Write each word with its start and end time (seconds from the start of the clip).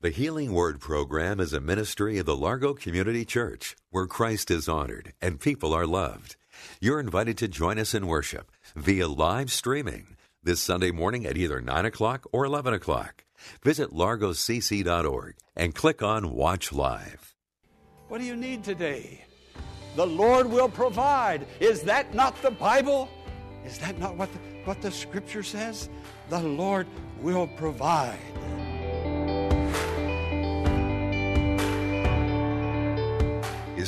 The 0.00 0.10
Healing 0.10 0.52
Word 0.52 0.78
program 0.78 1.40
is 1.40 1.52
a 1.52 1.58
ministry 1.58 2.18
of 2.18 2.26
the 2.26 2.36
Largo 2.36 2.72
Community 2.72 3.24
Church 3.24 3.74
where 3.90 4.06
Christ 4.06 4.48
is 4.48 4.68
honored 4.68 5.12
and 5.20 5.40
people 5.40 5.74
are 5.74 5.88
loved. 5.88 6.36
You're 6.80 7.00
invited 7.00 7.36
to 7.38 7.48
join 7.48 7.80
us 7.80 7.94
in 7.94 8.06
worship 8.06 8.52
via 8.76 9.08
live 9.08 9.50
streaming 9.50 10.16
this 10.40 10.60
Sunday 10.60 10.92
morning 10.92 11.26
at 11.26 11.36
either 11.36 11.60
9 11.60 11.84
o'clock 11.84 12.28
or 12.30 12.44
11 12.44 12.74
o'clock. 12.74 13.24
Visit 13.64 13.90
largocc.org 13.90 15.34
and 15.56 15.74
click 15.74 16.00
on 16.00 16.32
Watch 16.32 16.72
Live. 16.72 17.34
What 18.06 18.18
do 18.18 18.24
you 18.24 18.36
need 18.36 18.62
today? 18.62 19.24
The 19.96 20.06
Lord 20.06 20.46
will 20.46 20.68
provide. 20.68 21.44
Is 21.58 21.82
that 21.82 22.14
not 22.14 22.40
the 22.40 22.52
Bible? 22.52 23.08
Is 23.64 23.78
that 23.78 23.98
not 23.98 24.16
what 24.16 24.32
the, 24.32 24.38
what 24.64 24.80
the 24.80 24.92
Scripture 24.92 25.42
says? 25.42 25.88
The 26.28 26.38
Lord 26.38 26.86
will 27.20 27.48
provide. 27.48 28.37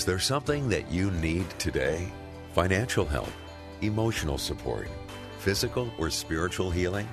Is 0.00 0.06
there 0.06 0.18
something 0.18 0.70
that 0.70 0.90
you 0.90 1.10
need 1.10 1.44
today? 1.58 2.10
Financial 2.54 3.04
help, 3.04 3.28
emotional 3.82 4.38
support, 4.38 4.88
physical 5.40 5.92
or 5.98 6.08
spiritual 6.08 6.70
healing? 6.70 7.06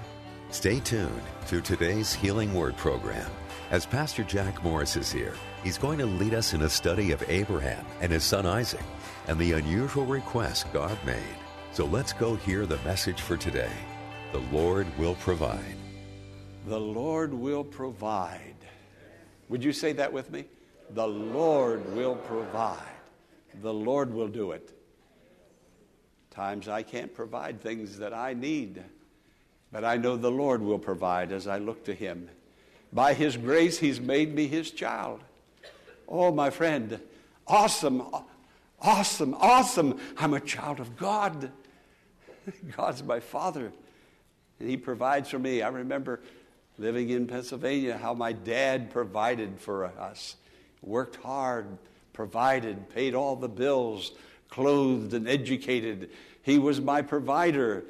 Stay 0.51 0.79
tuned 0.79 1.21
to 1.47 1.59
today's 1.59 2.13
Healing 2.13 2.53
Word 2.53 2.77
program. 2.77 3.29
As 3.71 3.85
Pastor 3.85 4.23
Jack 4.23 4.63
Morris 4.63 4.95
is 4.95 5.11
here, 5.11 5.33
he's 5.65 5.77
going 5.77 5.99
to 5.99 6.05
lead 6.05 6.33
us 6.33 6.53
in 6.53 6.61
a 6.61 6.69
study 6.69 7.11
of 7.11 7.29
Abraham 7.29 7.85
and 7.99 8.09
his 8.09 8.23
son 8.23 8.45
Isaac 8.45 8.85
and 9.27 9.37
the 9.37 9.51
unusual 9.51 10.05
request 10.05 10.71
God 10.71 10.97
made. 11.05 11.37
So 11.73 11.83
let's 11.83 12.13
go 12.13 12.35
hear 12.35 12.65
the 12.65 12.79
message 12.85 13.19
for 13.19 13.35
today. 13.35 13.75
The 14.31 14.39
Lord 14.49 14.87
will 14.97 15.15
provide. 15.15 15.75
The 16.65 16.79
Lord 16.79 17.33
will 17.33 17.65
provide. 17.65 18.55
Would 19.49 19.61
you 19.61 19.73
say 19.73 19.91
that 19.91 20.13
with 20.13 20.31
me? 20.31 20.45
The 20.91 21.07
Lord 21.07 21.93
will 21.95 22.15
provide. 22.15 22.77
The 23.61 23.73
Lord 23.73 24.13
will 24.13 24.27
do 24.27 24.51
it. 24.51 24.71
Times 26.31 26.67
I 26.67 26.83
can't 26.83 27.13
provide 27.13 27.61
things 27.61 27.97
that 27.97 28.13
I 28.13 28.33
need, 28.33 28.83
but 29.71 29.83
I 29.83 29.97
know 29.97 30.15
the 30.15 30.31
Lord 30.31 30.61
will 30.61 30.79
provide 30.79 31.31
as 31.31 31.47
I 31.47 31.57
look 31.57 31.83
to 31.85 31.93
Him. 31.93 32.29
By 32.93 33.13
His 33.13 33.35
grace, 33.35 33.79
He's 33.79 33.99
made 33.99 34.33
me 34.33 34.47
His 34.47 34.71
child. 34.71 35.21
Oh, 36.07 36.31
my 36.31 36.51
friend, 36.51 36.99
awesome, 37.47 38.03
awesome, 38.79 39.35
awesome. 39.39 39.99
I'm 40.17 40.33
a 40.35 40.39
child 40.39 40.79
of 40.79 40.95
God. 40.95 41.51
God's 42.77 43.03
my 43.03 43.19
Father, 43.19 43.73
and 44.59 44.69
He 44.69 44.77
provides 44.77 45.29
for 45.29 45.39
me. 45.39 45.61
I 45.61 45.69
remember 45.69 46.21
living 46.77 47.09
in 47.09 47.27
Pennsylvania 47.27 47.97
how 47.97 48.13
my 48.13 48.31
dad 48.31 48.91
provided 48.91 49.59
for 49.59 49.85
us 49.85 50.35
worked 50.81 51.17
hard, 51.17 51.77
provided, 52.13 52.89
paid 52.89 53.13
all 53.15 53.35
the 53.35 53.49
bills, 53.49 54.11
clothed 54.49 55.13
and 55.13 55.27
educated. 55.27 56.09
He 56.41 56.59
was 56.59 56.79
my 56.79 57.01
provider, 57.01 57.85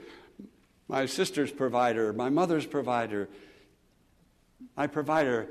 my 0.87 1.05
sister's 1.05 1.51
provider, 1.51 2.13
my 2.13 2.29
mother's 2.29 2.65
provider, 2.65 3.29
my 4.75 4.87
provider. 4.87 5.47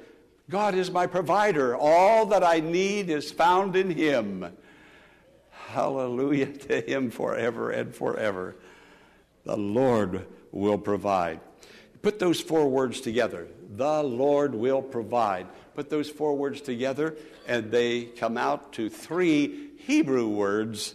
God 0.49 0.75
is 0.75 0.91
my 0.91 1.07
provider. 1.07 1.77
All 1.77 2.27
that 2.27 2.45
I 2.45 2.61
need 2.61 3.11
is 3.11 3.31
found 3.31 3.75
in 3.77 3.91
Him. 3.91 4.47
Hallelujah 5.51 6.53
to 6.53 6.81
Him 6.81 7.11
forever 7.11 7.71
and 7.71 7.95
forever. 7.95 8.57
The 9.45 9.57
Lord 9.57 10.27
will 10.53 10.79
provide. 10.79 11.41
Put 12.03 12.19
those 12.19 12.41
four 12.41 12.69
words 12.69 13.01
together. 13.01 13.49
The 13.69 14.03
Lord 14.03 14.55
will 14.55 14.83
provide. 14.83 15.47
Put 15.75 15.91
those 15.91 16.09
four 16.09 16.37
words 16.37 16.61
together, 16.61 17.17
and 17.47 17.71
they 17.71 18.05
come 18.05 18.37
out 18.37 18.73
to 18.75 18.89
three 18.89 19.71
Hebrew 19.79 20.29
words 20.29 20.95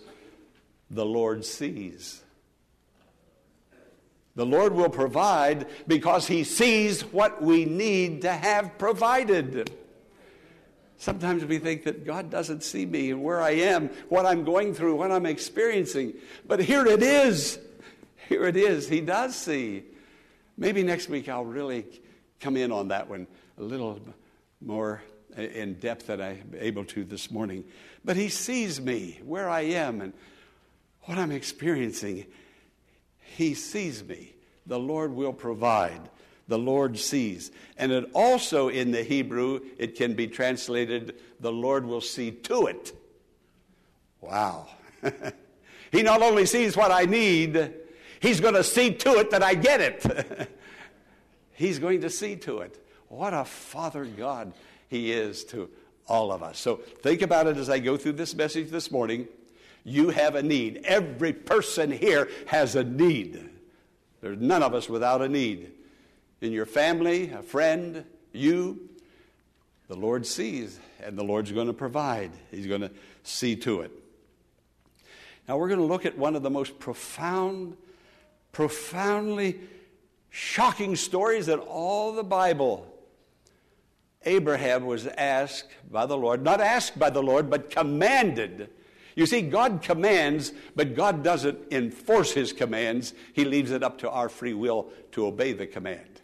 the 0.90 1.06
Lord 1.06 1.46
sees. 1.46 2.22
The 4.36 4.46
Lord 4.46 4.74
will 4.74 4.90
provide 4.90 5.68
because 5.88 6.28
He 6.28 6.44
sees 6.44 7.02
what 7.02 7.42
we 7.42 7.66
need 7.66 8.22
to 8.22 8.32
have 8.32 8.78
provided. 8.78 9.72
Sometimes 10.98 11.44
we 11.44 11.58
think 11.58 11.84
that 11.86 12.06
God 12.06 12.30
doesn't 12.30 12.64
see 12.64 12.86
me 12.86 13.12
and 13.12 13.24
where 13.24 13.42
I 13.42 13.52
am, 13.52 13.90
what 14.08 14.26
I'm 14.26 14.46
going 14.46 14.74
through, 14.74 14.96
what 14.96 15.12
I'm 15.12 15.26
experiencing. 15.26 16.14
But 16.48 16.60
here 16.60 16.86
it 16.86 17.02
is. 17.02 17.60
Here 18.30 18.44
it 18.44 18.56
is. 18.56 18.88
He 18.88 19.02
does 19.02 19.36
see. 19.36 19.84
Maybe 20.58 20.84
next 20.84 21.10
week 21.10 21.28
I'll 21.28 21.44
really 21.44 21.86
come 22.42 22.58
in 22.58 22.72
on 22.72 22.90
that 22.90 23.08
one 23.08 23.28
a 23.58 23.64
little 23.64 24.00
more 24.60 25.02
in 25.38 25.76
depth 25.76 26.08
than 26.08 26.20
I'm 26.20 26.54
able 26.58 26.84
to 26.86 27.04
this 27.04 27.32
morning. 27.32 27.64
But 28.04 28.18
He 28.18 28.30
sees 28.30 28.82
me, 28.82 29.20
where 29.24 29.50
I 29.50 29.62
am, 29.62 30.02
and 30.02 30.14
what 31.04 31.18
I'm 31.18 31.32
experiencing. 31.32 32.26
He 33.38 33.54
sees 33.54 34.04
me. 34.04 34.34
The 34.66 34.80
Lord 34.80 35.14
will 35.14 35.34
provide. 35.34 36.02
The 36.48 36.60
Lord 36.60 36.98
sees. 36.98 37.52
And 37.78 37.92
it 37.92 38.10
also 38.14 38.68
in 38.68 38.92
the 38.92 39.04
Hebrew, 39.04 39.62
it 39.78 39.96
can 39.96 40.14
be 40.14 40.28
translated, 40.28 41.16
the 41.40 41.52
Lord 41.52 41.86
will 41.86 42.02
see 42.02 42.32
to 42.32 42.68
it. 42.68 42.92
Wow. 44.20 44.68
he 45.92 46.04
not 46.04 46.22
only 46.22 46.46
sees 46.46 46.76
what 46.76 46.92
I 46.92 47.06
need, 47.06 47.74
He's 48.20 48.40
going 48.40 48.54
to 48.54 48.64
see 48.64 48.94
to 48.94 49.18
it 49.18 49.32
that 49.32 49.42
I 49.42 49.56
get 49.56 49.82
it. 49.82 50.50
He's 51.62 51.78
going 51.78 52.02
to 52.02 52.10
see 52.10 52.38
to 52.38 52.62
it. 52.62 52.84
What 53.08 53.36
a 53.36 53.46
Father 53.46 54.04
God 54.04 54.52
He 54.88 55.12
is 55.12 55.44
to 55.46 55.70
all 56.08 56.32
of 56.32 56.42
us. 56.42 56.58
So 56.58 56.78
think 56.78 57.22
about 57.22 57.46
it 57.46 57.56
as 57.56 57.70
I 57.70 57.78
go 57.78 57.98
through 57.98 58.14
this 58.14 58.34
message 58.34 58.72
this 58.72 58.90
morning. 58.90 59.28
You 59.84 60.10
have 60.10 60.34
a 60.34 60.42
need. 60.42 60.82
Every 60.86 61.34
person 61.34 61.92
here 61.92 62.28
has 62.48 62.76
a 62.76 62.84
need. 62.84 63.48
There's 64.22 64.40
none 64.40 64.64
of 64.64 64.74
us 64.74 64.90
without 64.90 65.22
a 65.22 65.30
need. 65.30 65.72
In 66.42 66.52
your 66.52 66.66
family, 66.66 67.30
a 67.30 67.44
friend, 67.44 68.06
you, 68.34 68.90
the 69.88 69.96
Lord 69.96 70.26
sees, 70.26 70.80
and 71.04 71.16
the 71.16 71.24
Lord's 71.24 71.52
going 71.52 71.68
to 71.68 71.74
provide. 71.74 72.32
He's 72.50 72.66
going 72.66 72.82
to 72.82 72.92
see 73.22 73.56
to 73.58 73.82
it. 73.82 73.92
Now, 75.48 75.60
we're 75.60 75.68
going 75.68 75.80
to 75.80 75.86
look 75.86 76.08
at 76.08 76.18
one 76.18 76.36
of 76.36 76.42
the 76.42 76.50
most 76.50 76.80
profound 76.80 77.78
profoundly 78.52 79.60
shocking 80.32 80.96
stories 80.96 81.50
in 81.50 81.60
all 81.60 82.14
the 82.14 82.24
Bible. 82.24 82.88
Abraham 84.24 84.86
was 84.86 85.06
asked 85.06 85.70
by 85.92 86.06
the 86.06 86.18
Lord, 86.18 86.42
not 86.42 86.62
asked 86.62 86.98
by 86.98 87.10
the 87.10 87.22
Lord, 87.22 87.50
but 87.50 87.70
commanded. 87.70 88.70
You 89.16 89.26
see, 89.26 89.42
God 89.42 89.82
commands, 89.82 90.54
but 90.76 90.96
God 90.96 91.24
doesn't 91.24 91.60
enforce 91.72 92.32
his 92.32 92.54
commands. 92.54 93.14
He 93.34 93.44
leaves 93.44 93.72
it 93.72 93.84
up 93.84 94.00
to 94.00 94.10
our 94.10 94.30
free 94.30 94.54
will 94.54 94.88
to 95.12 95.26
obey 95.26 95.52
the 95.54 95.68
command. 95.68 96.22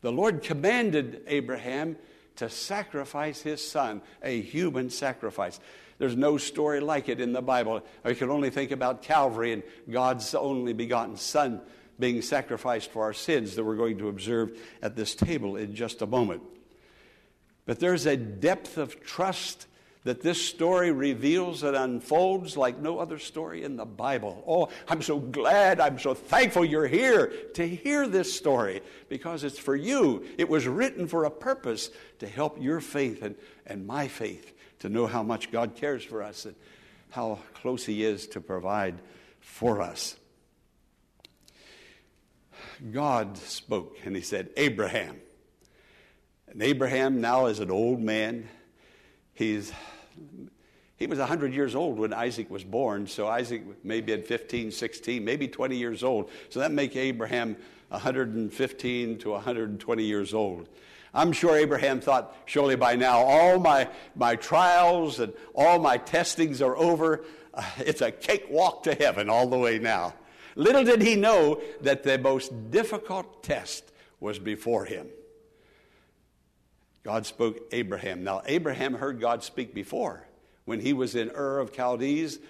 The 0.00 0.12
Lord 0.12 0.42
commanded 0.42 1.22
Abraham 1.26 1.96
to 2.36 2.50
sacrifice 2.50 3.42
his 3.42 3.66
son, 3.66 4.02
a 4.22 4.40
human 4.40 4.90
sacrifice. 4.90 5.60
There's 5.98 6.16
no 6.16 6.36
story 6.36 6.80
like 6.80 7.08
it 7.08 7.20
in 7.20 7.32
the 7.32 7.42
Bible. 7.42 7.82
I 8.04 8.14
can 8.14 8.28
only 8.28 8.50
think 8.50 8.72
about 8.72 9.02
Calvary 9.02 9.52
and 9.52 9.62
God's 9.90 10.34
only 10.34 10.72
begotten 10.72 11.16
Son 11.16 11.60
being 11.98 12.22
sacrificed 12.22 12.90
for 12.90 13.02
our 13.02 13.12
sins 13.12 13.56
that 13.56 13.64
we're 13.64 13.76
going 13.76 13.98
to 13.98 14.08
observe 14.08 14.58
at 14.82 14.96
this 14.96 15.14
table 15.14 15.56
in 15.56 15.74
just 15.74 16.02
a 16.02 16.06
moment. 16.06 16.42
But 17.64 17.80
there's 17.80 18.06
a 18.06 18.16
depth 18.16 18.78
of 18.78 19.02
trust 19.02 19.66
that 20.06 20.22
this 20.22 20.40
story 20.40 20.92
reveals 20.92 21.64
and 21.64 21.76
unfolds 21.76 22.56
like 22.56 22.78
no 22.78 23.00
other 23.00 23.18
story 23.18 23.64
in 23.64 23.76
the 23.76 23.84
Bible. 23.84 24.44
Oh, 24.46 24.68
I'm 24.86 25.02
so 25.02 25.18
glad, 25.18 25.80
I'm 25.80 25.98
so 25.98 26.14
thankful 26.14 26.64
you're 26.64 26.86
here 26.86 27.32
to 27.54 27.66
hear 27.66 28.06
this 28.06 28.32
story 28.32 28.82
because 29.08 29.42
it's 29.42 29.58
for 29.58 29.74
you. 29.74 30.24
It 30.38 30.48
was 30.48 30.68
written 30.68 31.08
for 31.08 31.24
a 31.24 31.30
purpose 31.30 31.90
to 32.20 32.28
help 32.28 32.62
your 32.62 32.80
faith 32.80 33.20
and, 33.22 33.34
and 33.66 33.84
my 33.84 34.06
faith 34.06 34.54
to 34.78 34.88
know 34.88 35.08
how 35.08 35.24
much 35.24 35.50
God 35.50 35.74
cares 35.74 36.04
for 36.04 36.22
us 36.22 36.44
and 36.44 36.54
how 37.10 37.40
close 37.54 37.84
He 37.84 38.04
is 38.04 38.28
to 38.28 38.40
provide 38.40 38.94
for 39.40 39.82
us. 39.82 40.14
God 42.92 43.36
spoke 43.38 43.98
and 44.04 44.14
He 44.16 44.22
said, 44.22 44.50
Abraham. 44.56 45.20
And 46.48 46.62
Abraham 46.62 47.20
now 47.20 47.46
is 47.46 47.60
an 47.60 47.70
old 47.70 48.00
man. 48.00 48.48
He's 49.34 49.72
he 50.96 51.06
was 51.06 51.18
100 51.18 51.52
years 51.52 51.74
old 51.74 51.98
when 51.98 52.14
Isaac 52.14 52.50
was 52.50 52.64
born, 52.64 53.06
so 53.06 53.26
Isaac 53.26 53.84
may 53.84 54.00
be 54.00 54.14
at 54.14 54.26
15, 54.26 54.70
16, 54.70 55.22
maybe 55.22 55.46
20 55.46 55.76
years 55.76 56.02
old. 56.02 56.30
So 56.48 56.60
that 56.60 56.72
makes 56.72 56.96
Abraham 56.96 57.56
115 57.88 59.18
to 59.18 59.30
120 59.30 60.02
years 60.02 60.32
old. 60.32 60.70
I'm 61.12 61.32
sure 61.32 61.56
Abraham 61.56 62.00
thought, 62.00 62.34
surely 62.46 62.76
by 62.76 62.96
now 62.96 63.18
all 63.18 63.58
my, 63.58 63.88
my 64.14 64.36
trials 64.36 65.20
and 65.20 65.32
all 65.54 65.78
my 65.78 65.98
testings 65.98 66.62
are 66.62 66.76
over. 66.76 67.24
Uh, 67.52 67.62
it's 67.78 68.00
a 68.00 68.10
cakewalk 68.10 68.82
to 68.84 68.94
heaven 68.94 69.28
all 69.28 69.48
the 69.48 69.58
way 69.58 69.78
now. 69.78 70.14
Little 70.56 70.84
did 70.84 71.02
he 71.02 71.14
know 71.14 71.60
that 71.82 72.02
the 72.02 72.18
most 72.18 72.70
difficult 72.70 73.42
test 73.42 73.92
was 74.18 74.38
before 74.38 74.86
him. 74.86 75.06
God 77.04 77.26
spoke 77.26 77.60
Abraham. 77.70 78.24
Now, 78.24 78.42
Abraham 78.46 78.94
heard 78.94 79.20
God 79.20 79.44
speak 79.44 79.72
before 79.74 80.26
when 80.64 80.80
he 80.80 80.92
was 80.92 81.14
in 81.14 81.30
Ur 81.30 81.60
of 81.60 81.72
Chaldees 81.72 82.40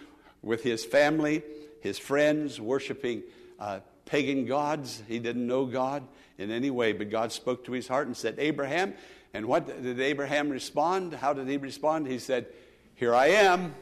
with 0.41 0.63
his 0.63 0.85
family, 0.85 1.43
his 1.83 1.99
friends, 1.99 2.61
worshiping 2.61 3.23
uh, 3.59 3.81
pagan 4.07 4.47
gods. 4.47 5.03
He 5.09 5.19
didn't 5.19 5.47
know 5.47 5.67
God 5.67 6.05
in 6.39 6.51
any 6.51 6.71
way, 6.71 6.93
but 6.93 7.11
God 7.11 7.33
spoke 7.33 7.65
to 7.67 7.73
his 7.73 7.89
heart 7.89 8.07
and 8.07 8.17
said, 8.17 8.37
Abraham. 8.39 8.95
And 9.35 9.47
what 9.47 9.83
did 9.83 10.01
Abraham 10.01 10.49
respond? 10.49 11.13
How 11.13 11.35
did 11.35 11.49
he 11.49 11.57
respond? 11.57 12.07
He 12.07 12.19
said, 12.19 12.47
Here 12.95 13.15
I 13.15 13.27
am. 13.27 13.75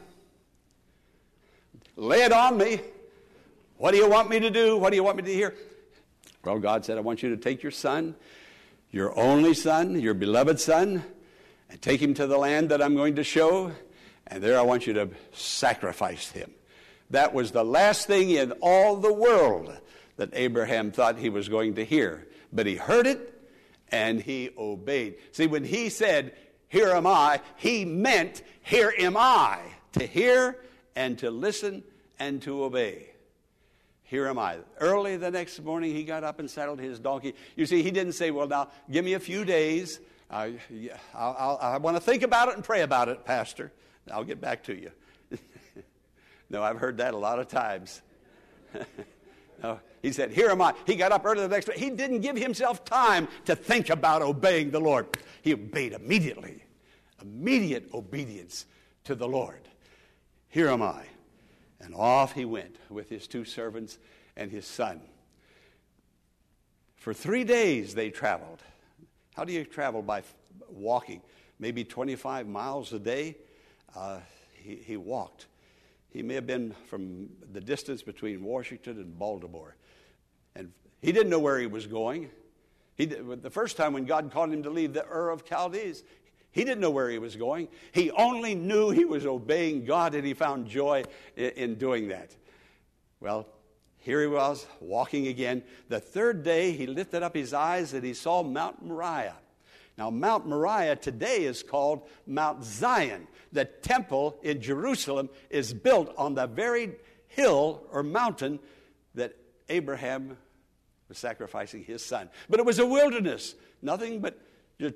Lay 1.95 2.23
it 2.23 2.33
on 2.33 2.57
me. 2.57 2.81
What 3.77 3.91
do 3.91 3.97
you 3.97 4.09
want 4.09 4.29
me 4.29 4.39
to 4.39 4.49
do? 4.49 4.77
What 4.77 4.91
do 4.91 4.95
you 4.95 5.03
want 5.03 5.17
me 5.17 5.23
to 5.23 5.33
hear? 5.33 5.53
Well, 6.43 6.59
God 6.59 6.85
said, 6.85 6.97
I 6.97 7.01
want 7.01 7.21
you 7.23 7.29
to 7.31 7.37
take 7.37 7.61
your 7.61 7.71
son, 7.71 8.15
your 8.89 9.17
only 9.17 9.53
son, 9.53 9.99
your 9.99 10.13
beloved 10.13 10.59
son, 10.59 11.03
and 11.69 11.81
take 11.81 12.01
him 12.01 12.13
to 12.13 12.27
the 12.27 12.37
land 12.37 12.69
that 12.69 12.81
I'm 12.81 12.95
going 12.95 13.15
to 13.15 13.23
show. 13.23 13.71
And 14.27 14.41
there 14.41 14.57
I 14.57 14.61
want 14.61 14.87
you 14.87 14.93
to 14.93 15.09
sacrifice 15.33 16.31
him. 16.31 16.51
That 17.09 17.33
was 17.33 17.51
the 17.51 17.65
last 17.65 18.07
thing 18.07 18.29
in 18.29 18.53
all 18.61 18.95
the 18.95 19.13
world 19.13 19.75
that 20.17 20.29
Abraham 20.33 20.91
thought 20.91 21.17
he 21.17 21.29
was 21.29 21.49
going 21.49 21.75
to 21.75 21.83
hear. 21.83 22.27
But 22.53 22.67
he 22.67 22.75
heard 22.75 23.05
it 23.05 23.33
and 23.91 24.21
he 24.21 24.51
obeyed. 24.57 25.15
See, 25.31 25.47
when 25.47 25.65
he 25.65 25.89
said, 25.89 26.33
Here 26.69 26.89
am 26.89 27.05
I, 27.05 27.41
he 27.57 27.83
meant, 27.83 28.41
Here 28.61 28.93
am 28.97 29.17
I, 29.17 29.59
to 29.93 30.05
hear 30.05 30.59
and 30.95 31.17
to 31.19 31.29
listen 31.29 31.83
and 32.17 32.41
to 32.43 32.63
obey. 32.63 33.14
Here 34.05 34.27
am 34.27 34.37
I. 34.37 34.57
Early 34.79 35.17
the 35.17 35.31
next 35.31 35.59
morning, 35.63 35.93
he 35.95 36.03
got 36.03 36.23
up 36.23 36.39
and 36.39 36.49
saddled 36.49 36.79
his 36.79 36.99
donkey. 36.99 37.33
You 37.55 37.65
see, 37.65 37.81
he 37.81 37.89
didn't 37.89 38.13
say, 38.13 38.29
Well, 38.29 38.47
now, 38.47 38.69
give 38.89 39.03
me 39.03 39.13
a 39.13 39.19
few 39.19 39.43
days. 39.43 39.99
I'll, 40.29 40.55
I'll, 41.13 41.57
I 41.61 41.77
want 41.77 41.97
to 41.97 42.01
think 42.01 42.23
about 42.23 42.49
it 42.49 42.55
and 42.55 42.63
pray 42.63 42.81
about 42.81 43.09
it, 43.09 43.25
Pastor. 43.25 43.71
I'll 44.11 44.23
get 44.23 44.39
back 44.39 44.63
to 44.65 44.75
you. 44.75 44.91
no, 46.49 46.61
I've 46.61 46.77
heard 46.77 46.97
that 46.97 47.13
a 47.13 47.17
lot 47.17 47.39
of 47.39 47.47
times. 47.47 48.01
no, 49.63 49.79
he 50.03 50.11
said, 50.11 50.31
Here 50.31 50.49
am 50.49 50.61
I. 50.61 50.75
He 50.85 50.95
got 50.95 51.11
up 51.11 51.25
early 51.25 51.41
the 51.41 51.47
next 51.47 51.65
day. 51.65 51.73
He 51.75 51.89
didn't 51.89 52.21
give 52.21 52.35
himself 52.35 52.85
time 52.85 53.27
to 53.45 53.55
think 53.55 53.89
about 53.89 54.21
obeying 54.21 54.69
the 54.69 54.79
Lord. 54.79 55.17
He 55.41 55.53
obeyed 55.53 55.93
immediately. 55.93 56.63
Immediate 57.21 57.89
obedience 57.91 58.67
to 59.05 59.15
the 59.15 59.27
Lord. 59.27 59.67
Here 60.49 60.69
am 60.69 60.83
I. 60.83 61.05
And 61.85 61.93
off 61.93 62.33
he 62.33 62.45
went 62.45 62.77
with 62.89 63.09
his 63.09 63.27
two 63.27 63.45
servants 63.45 63.99
and 64.35 64.51
his 64.51 64.65
son. 64.65 65.01
For 66.97 67.13
three 67.13 67.43
days 67.43 67.93
they 67.93 68.09
traveled. 68.09 68.63
How 69.35 69.45
do 69.45 69.53
you 69.53 69.63
travel? 69.63 70.01
By 70.01 70.23
walking. 70.69 71.21
Maybe 71.59 71.83
25 71.83 72.47
miles 72.47 72.91
a 72.91 72.99
day 72.99 73.37
uh, 73.95 74.19
he, 74.53 74.75
he 74.75 74.97
walked. 74.97 75.45
He 76.09 76.23
may 76.23 76.33
have 76.33 76.47
been 76.47 76.73
from 76.87 77.29
the 77.53 77.61
distance 77.61 78.01
between 78.01 78.43
Washington 78.43 78.97
and 78.97 79.17
Baltimore. 79.19 79.75
And 80.55 80.71
he 81.01 81.11
didn't 81.11 81.29
know 81.29 81.39
where 81.39 81.59
he 81.59 81.67
was 81.67 81.85
going. 81.85 82.31
He 82.95 83.05
the 83.05 83.51
first 83.51 83.77
time 83.77 83.93
when 83.93 84.05
God 84.05 84.31
called 84.31 84.51
him 84.51 84.63
to 84.63 84.69
leave 84.71 84.93
the 84.93 85.05
Ur 85.05 85.29
of 85.29 85.45
Chaldees, 85.47 86.03
he 86.55 86.63
didn't 86.63 86.79
know 86.79 86.89
where 86.89 87.09
he 87.09 87.19
was 87.19 87.35
going. 87.35 87.67
He 87.91 88.11
only 88.11 88.55
knew 88.55 88.89
he 88.89 89.03
was 89.03 89.25
obeying 89.25 89.83
God, 89.83 90.15
and 90.15 90.25
he 90.25 90.33
found 90.33 90.69
joy 90.69 91.03
in, 91.35 91.49
in 91.51 91.75
doing 91.75 92.07
that. 92.07 92.33
Well, 93.19 93.45
here 93.97 94.21
he 94.21 94.27
was 94.27 94.65
walking 94.79 95.27
again. 95.27 95.63
The 95.89 95.99
third 95.99 96.43
day, 96.43 96.71
he 96.71 96.87
lifted 96.87 97.23
up 97.23 97.35
his 97.35 97.53
eyes 97.53 97.93
and 97.93 98.05
he 98.05 98.13
saw 98.13 98.41
Mount 98.41 98.85
Moriah. 98.85 99.35
Now, 99.97 100.09
Mount 100.09 100.47
Moriah 100.47 100.95
today 100.95 101.43
is 101.43 101.61
called 101.61 102.07
Mount 102.25 102.63
Zion. 102.63 103.27
The 103.51 103.65
temple 103.65 104.37
in 104.41 104.61
Jerusalem 104.61 105.29
is 105.49 105.73
built 105.73 106.13
on 106.17 106.35
the 106.35 106.47
very 106.47 106.93
hill 107.27 107.83
or 107.91 108.01
mountain 108.01 108.59
that 109.15 109.35
Abraham 109.67 110.37
was 111.09 111.17
sacrificing 111.17 111.83
his 111.83 112.05
son. 112.05 112.29
But 112.49 112.61
it 112.61 112.65
was 112.65 112.79
a 112.79 112.85
wilderness, 112.85 113.55
nothing 113.81 114.21
but 114.21 114.39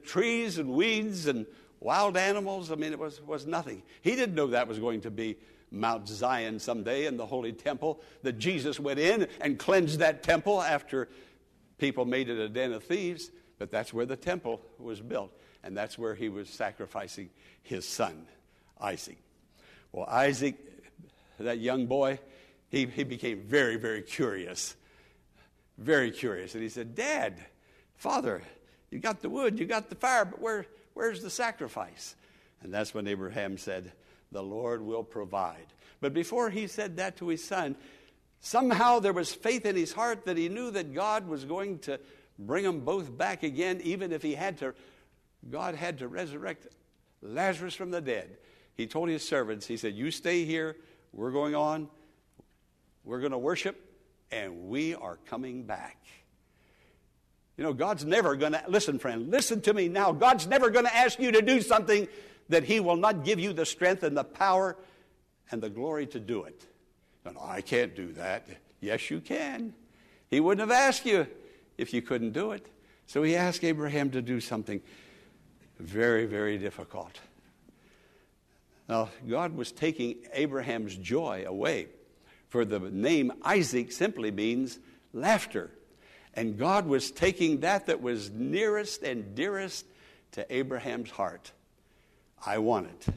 trees 0.04 0.58
and 0.58 0.72
weeds 0.72 1.28
and 1.28 1.46
wild 1.80 2.18
animals. 2.18 2.72
I 2.72 2.76
mean, 2.76 2.92
it 2.92 3.00
was, 3.00 3.22
was 3.22 3.46
nothing. 3.46 3.84
He 4.02 4.16
didn't 4.16 4.36
know 4.36 4.48
that 4.48 4.68
was 4.68 4.80
going 4.80 5.02
to 5.02 5.12
be 5.12 5.38
Mount 5.72 6.08
Zion 6.08 6.60
someday 6.60 7.06
in 7.06 7.18
the 7.18 7.26
Holy 7.26 7.54
Temple, 7.54 8.02
that 8.24 8.40
Jesus 8.40 8.80
went 8.80 9.00
in 9.00 9.28
and 9.40 9.60
cleansed 9.60 10.00
that 10.00 10.24
temple 10.24 10.62
after 10.62 11.10
people 11.78 12.06
made 12.06 12.30
it 12.30 12.40
a 12.40 12.50
den 12.50 12.74
of 12.74 12.84
thieves. 12.84 13.32
But 13.60 13.72
that's 13.72 13.94
where 13.94 14.06
the 14.06 14.16
temple 14.16 14.62
was 14.80 15.02
built, 15.02 15.32
and 15.64 15.76
that's 15.76 15.98
where 15.98 16.16
he 16.16 16.30
was 16.30 16.50
sacrificing 16.50 17.30
his 17.62 17.86
son, 17.86 18.26
Isaac. 18.80 19.18
Well, 19.92 20.06
Isaac, 20.08 20.56
that 21.40 21.60
young 21.60 21.86
boy, 21.86 22.20
he, 22.70 22.86
he 22.86 23.04
became 23.04 23.42
very, 23.42 23.76
very 23.76 24.02
curious. 24.02 24.76
Very 25.78 26.12
curious. 26.12 26.54
And 26.54 26.64
he 26.64 26.70
said, 26.70 26.96
Dad, 26.96 27.38
Father, 27.96 28.44
you 28.92 29.00
got 29.00 29.22
the 29.22 29.30
wood, 29.30 29.60
you 29.60 29.66
got 29.66 29.90
the 29.90 29.96
fire, 29.96 30.26
but 30.26 30.42
where, 30.42 30.66
where's 30.94 31.22
the 31.22 31.30
sacrifice? 31.30 32.16
And 32.62 32.74
that's 32.74 32.94
when 32.94 33.08
Abraham 33.08 33.58
said, 33.58 33.92
The 34.32 34.44
Lord 34.44 34.82
will 34.82 35.04
provide. 35.04 35.68
But 36.02 36.14
before 36.14 36.50
he 36.50 36.68
said 36.68 36.98
that 36.98 37.18
to 37.18 37.28
his 37.28 37.44
son, 37.44 37.76
somehow 38.40 39.00
there 39.00 39.14
was 39.14 39.34
faith 39.34 39.66
in 39.66 39.76
his 39.76 39.94
heart 39.94 40.26
that 40.26 40.38
he 40.38 40.50
knew 40.50 40.72
that 40.72 40.94
God 40.94 41.28
was 41.28 41.46
going 41.46 41.80
to 41.80 42.00
bring 42.38 42.64
them 42.64 42.80
both 42.80 43.16
back 43.16 43.44
again, 43.44 43.82
even 43.84 44.12
if 44.12 44.22
he 44.22 44.34
had 44.34 44.58
to, 44.60 44.74
God 45.50 45.76
had 45.76 46.00
to 46.00 46.08
resurrect 46.08 46.68
Lazarus 47.22 47.76
from 47.76 47.92
the 47.92 48.02
dead. 48.02 48.38
He 48.76 48.88
told 48.88 49.10
his 49.10 49.28
servants, 49.28 49.68
he 49.68 49.76
said, 49.78 49.94
You 49.94 50.10
stay 50.10 50.46
here, 50.46 50.78
we're 51.12 51.32
going 51.32 51.54
on, 51.54 51.90
we're 53.04 53.20
going 53.20 53.34
to 53.34 53.38
worship, 53.38 53.78
and 54.32 54.70
we 54.70 54.96
are 54.96 55.18
coming 55.26 55.64
back. 55.64 55.98
You 57.60 57.66
know, 57.66 57.74
God's 57.74 58.06
never 58.06 58.38
going 58.38 58.54
to, 58.54 58.64
listen, 58.70 59.00
friend, 59.00 59.30
listen 59.30 59.60
to 59.64 59.74
me 59.74 59.90
now. 59.90 60.14
God's 60.14 60.48
never 60.48 60.70
going 60.70 60.86
to 60.86 60.96
ask 60.96 61.20
you 61.20 61.34
to 61.34 61.42
do 61.42 61.60
something 61.60 62.08
that 62.48 62.64
He 62.64 62.80
will 62.80 62.96
not 62.96 63.26
give 63.26 63.38
you 63.38 63.52
the 63.52 63.66
strength 63.66 64.02
and 64.02 64.16
the 64.16 64.24
power 64.24 64.78
and 65.52 65.62
the 65.62 65.70
glory 65.70 66.08
to 66.08 66.22
do 66.22 66.46
it. 66.46 66.66
No, 67.26 67.32
no, 67.32 67.42
I 67.44 67.60
can't 67.60 67.94
do 67.94 68.14
that. 68.14 68.48
Yes, 68.80 69.12
you 69.12 69.20
can. 69.20 69.74
He 70.30 70.40
wouldn't 70.40 70.62
have 70.70 70.72
asked 70.72 71.06
you 71.06 71.28
if 71.78 71.94
you 71.94 72.02
couldn't 72.02 72.32
do 72.32 72.54
it. 72.54 72.66
So 73.08 73.24
he 73.24 73.36
asked 73.36 73.66
Abraham 73.66 74.10
to 74.12 74.22
do 74.22 74.40
something 74.40 74.80
very, 75.80 76.28
very 76.28 76.58
difficult. 76.58 77.20
Now, 78.88 79.10
God 79.30 79.58
was 79.58 79.74
taking 79.74 80.16
Abraham's 80.32 80.96
joy 80.96 81.44
away, 81.46 81.88
for 82.48 82.64
the 82.64 82.80
name 82.80 83.34
Isaac 83.44 83.92
simply 83.92 84.32
means 84.32 84.80
laughter. 85.12 85.72
And 86.34 86.58
God 86.58 86.88
was 86.88 87.12
taking 87.12 87.62
that 87.62 87.88
that 87.88 88.02
was 88.02 88.30
nearest 88.30 89.04
and 89.04 89.36
dearest 89.36 89.86
to 90.34 90.56
Abraham's 90.56 91.10
heart. 91.10 91.52
I 92.46 92.60
want 92.60 92.88
it. 92.88 93.14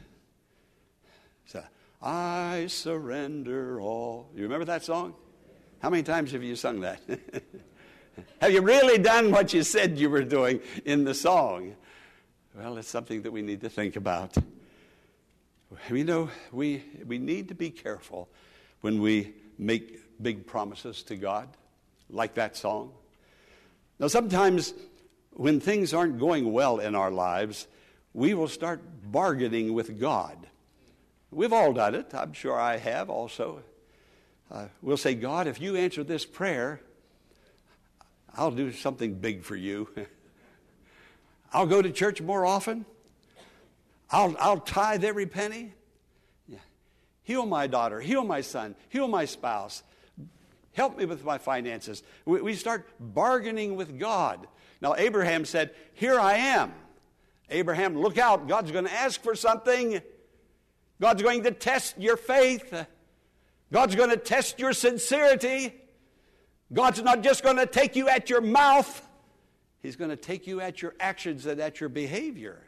So, 1.45 1.63
I 2.01 2.65
surrender 2.67 3.79
all. 3.79 4.29
You 4.35 4.43
remember 4.43 4.65
that 4.65 4.83
song? 4.83 5.13
How 5.79 5.89
many 5.89 6.03
times 6.03 6.31
have 6.31 6.43
you 6.43 6.55
sung 6.55 6.81
that? 6.81 7.01
Have 8.41 8.51
you 8.51 8.61
really 8.61 8.99
done 8.99 9.31
what 9.31 9.53
you 9.53 9.63
said 9.63 9.97
you 9.97 10.09
were 10.09 10.23
doing 10.23 10.61
in 10.85 11.03
the 11.03 11.15
song? 11.15 11.75
Well, 12.55 12.77
it's 12.77 12.87
something 12.87 13.23
that 13.23 13.31
we 13.31 13.41
need 13.41 13.61
to 13.61 13.69
think 13.69 13.95
about. 13.95 14.35
We 15.89 16.03
know 16.03 16.29
we, 16.51 16.83
we 17.05 17.17
need 17.17 17.47
to 17.47 17.55
be 17.55 17.71
careful 17.71 18.29
when 18.81 19.01
we 19.01 19.33
make 19.57 19.99
big 20.21 20.45
promises 20.45 21.01
to 21.03 21.15
God, 21.15 21.49
like 22.09 22.35
that 22.35 22.55
song. 22.55 22.91
Now, 24.03 24.09
sometimes 24.09 24.73
when 25.31 25.61
things 25.61 25.93
aren't 25.93 26.19
going 26.19 26.51
well 26.51 26.79
in 26.79 26.93
our 26.93 27.09
lives, 27.09 27.69
we 28.13 28.33
will 28.33 28.49
start 28.49 28.81
bargaining 29.09 29.73
with 29.73 29.97
God. 29.97 30.45
We've 31.31 31.53
all 31.53 31.71
done 31.71 31.95
it. 31.95 32.13
I'm 32.13 32.33
sure 32.33 32.59
I 32.59 32.75
have 32.75 33.09
also. 33.09 33.63
Uh, 34.51 34.65
we'll 34.81 34.97
say, 34.97 35.15
God, 35.15 35.47
if 35.47 35.61
you 35.61 35.77
answer 35.77 36.03
this 36.03 36.25
prayer, 36.25 36.81
I'll 38.35 38.51
do 38.51 38.73
something 38.73 39.13
big 39.13 39.41
for 39.41 39.55
you. 39.55 39.87
I'll 41.53 41.65
go 41.65 41.81
to 41.81 41.89
church 41.89 42.21
more 42.21 42.45
often. 42.45 42.85
I'll, 44.11 44.35
I'll 44.37 44.59
tithe 44.59 45.05
every 45.05 45.27
penny. 45.27 45.71
Yeah. 46.49 46.57
Heal 47.23 47.45
my 47.45 47.67
daughter, 47.67 48.01
heal 48.01 48.25
my 48.25 48.41
son, 48.41 48.75
heal 48.89 49.07
my 49.07 49.23
spouse. 49.23 49.81
Help 50.73 50.97
me 50.97 51.05
with 51.05 51.23
my 51.23 51.37
finances. 51.37 52.03
We, 52.25 52.41
we 52.41 52.53
start 52.55 52.89
bargaining 52.99 53.75
with 53.75 53.99
God. 53.99 54.47
Now, 54.81 54.95
Abraham 54.95 55.45
said, 55.45 55.71
Here 55.93 56.19
I 56.19 56.33
am. 56.33 56.73
Abraham, 57.49 57.97
look 57.97 58.17
out. 58.17 58.47
God's 58.47 58.71
going 58.71 58.85
to 58.85 58.93
ask 58.93 59.21
for 59.21 59.35
something. 59.35 60.01
God's 60.99 61.21
going 61.21 61.43
to 61.43 61.51
test 61.51 61.97
your 61.99 62.17
faith. 62.17 62.85
God's 63.71 63.95
going 63.95 64.09
to 64.09 64.17
test 64.17 64.59
your 64.59 64.73
sincerity. 64.73 65.73
God's 66.71 67.01
not 67.03 67.21
just 67.21 67.43
going 67.43 67.57
to 67.57 67.65
take 67.65 67.95
you 67.95 68.09
at 68.09 68.29
your 68.29 68.41
mouth, 68.41 69.07
He's 69.81 69.95
going 69.95 70.11
to 70.11 70.15
take 70.15 70.47
you 70.47 70.61
at 70.61 70.81
your 70.81 70.95
actions 70.99 71.45
and 71.45 71.59
at 71.59 71.79
your 71.79 71.89
behavior. 71.89 72.63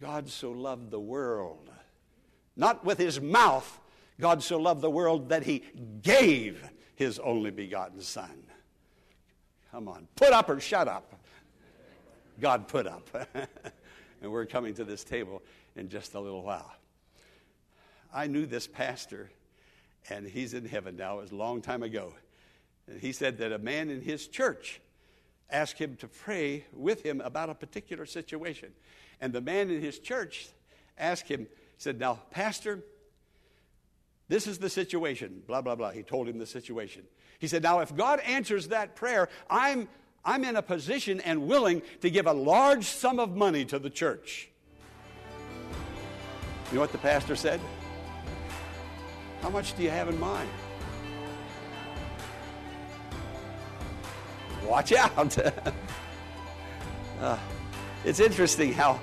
God 0.00 0.28
so 0.28 0.50
loved 0.52 0.90
the 0.90 1.00
world, 1.00 1.70
not 2.54 2.84
with 2.84 2.98
His 2.98 3.20
mouth. 3.20 3.80
God 4.20 4.42
so 4.42 4.58
loved 4.58 4.80
the 4.80 4.90
world 4.90 5.28
that 5.30 5.42
He 5.42 5.62
gave 6.02 6.62
His 6.94 7.18
only 7.18 7.50
begotten 7.50 8.00
Son. 8.00 8.44
Come 9.70 9.88
on, 9.88 10.06
put 10.16 10.32
up 10.32 10.48
or 10.48 10.60
shut 10.60 10.86
up. 10.88 11.14
God 12.40 12.68
put 12.68 12.86
up. 12.86 13.08
and 14.22 14.30
we're 14.30 14.46
coming 14.46 14.74
to 14.74 14.84
this 14.84 15.04
table 15.04 15.42
in 15.76 15.88
just 15.88 16.14
a 16.14 16.20
little 16.20 16.42
while. 16.42 16.72
I 18.12 18.28
knew 18.28 18.46
this 18.46 18.66
pastor, 18.66 19.30
and 20.08 20.26
he's 20.26 20.54
in 20.54 20.64
heaven 20.64 20.96
now. 20.96 21.18
It 21.18 21.22
was 21.22 21.32
a 21.32 21.36
long 21.36 21.60
time 21.60 21.82
ago. 21.82 22.14
And 22.86 23.00
he 23.00 23.12
said 23.12 23.38
that 23.38 23.52
a 23.52 23.58
man 23.58 23.90
in 23.90 24.00
his 24.00 24.28
church 24.28 24.80
asked 25.50 25.78
him 25.78 25.96
to 25.96 26.08
pray 26.08 26.64
with 26.72 27.04
him 27.04 27.20
about 27.20 27.50
a 27.50 27.54
particular 27.54 28.06
situation. 28.06 28.72
And 29.20 29.32
the 29.32 29.40
man 29.40 29.70
in 29.70 29.80
his 29.80 29.98
church 29.98 30.48
asked 30.98 31.28
him, 31.28 31.46
said, 31.78 31.98
Now, 31.98 32.20
Pastor, 32.30 32.84
this 34.28 34.46
is 34.46 34.58
the 34.58 34.70
situation, 34.70 35.42
blah, 35.46 35.60
blah, 35.60 35.74
blah. 35.74 35.90
He 35.90 36.02
told 36.02 36.28
him 36.28 36.38
the 36.38 36.46
situation. 36.46 37.02
He 37.38 37.46
said, 37.46 37.62
Now, 37.62 37.80
if 37.80 37.94
God 37.94 38.20
answers 38.20 38.68
that 38.68 38.96
prayer, 38.96 39.28
I'm, 39.50 39.88
I'm 40.24 40.44
in 40.44 40.56
a 40.56 40.62
position 40.62 41.20
and 41.20 41.46
willing 41.46 41.82
to 42.00 42.10
give 42.10 42.26
a 42.26 42.32
large 42.32 42.84
sum 42.84 43.18
of 43.18 43.36
money 43.36 43.64
to 43.66 43.78
the 43.78 43.90
church. 43.90 44.48
You 46.70 46.76
know 46.76 46.80
what 46.80 46.92
the 46.92 46.98
pastor 46.98 47.36
said? 47.36 47.60
How 49.42 49.50
much 49.50 49.76
do 49.76 49.82
you 49.82 49.90
have 49.90 50.08
in 50.08 50.18
mind? 50.18 50.48
Watch 54.64 54.92
out. 54.92 55.38
uh, 57.20 57.38
it's 58.04 58.20
interesting 58.20 58.72
how, 58.72 58.98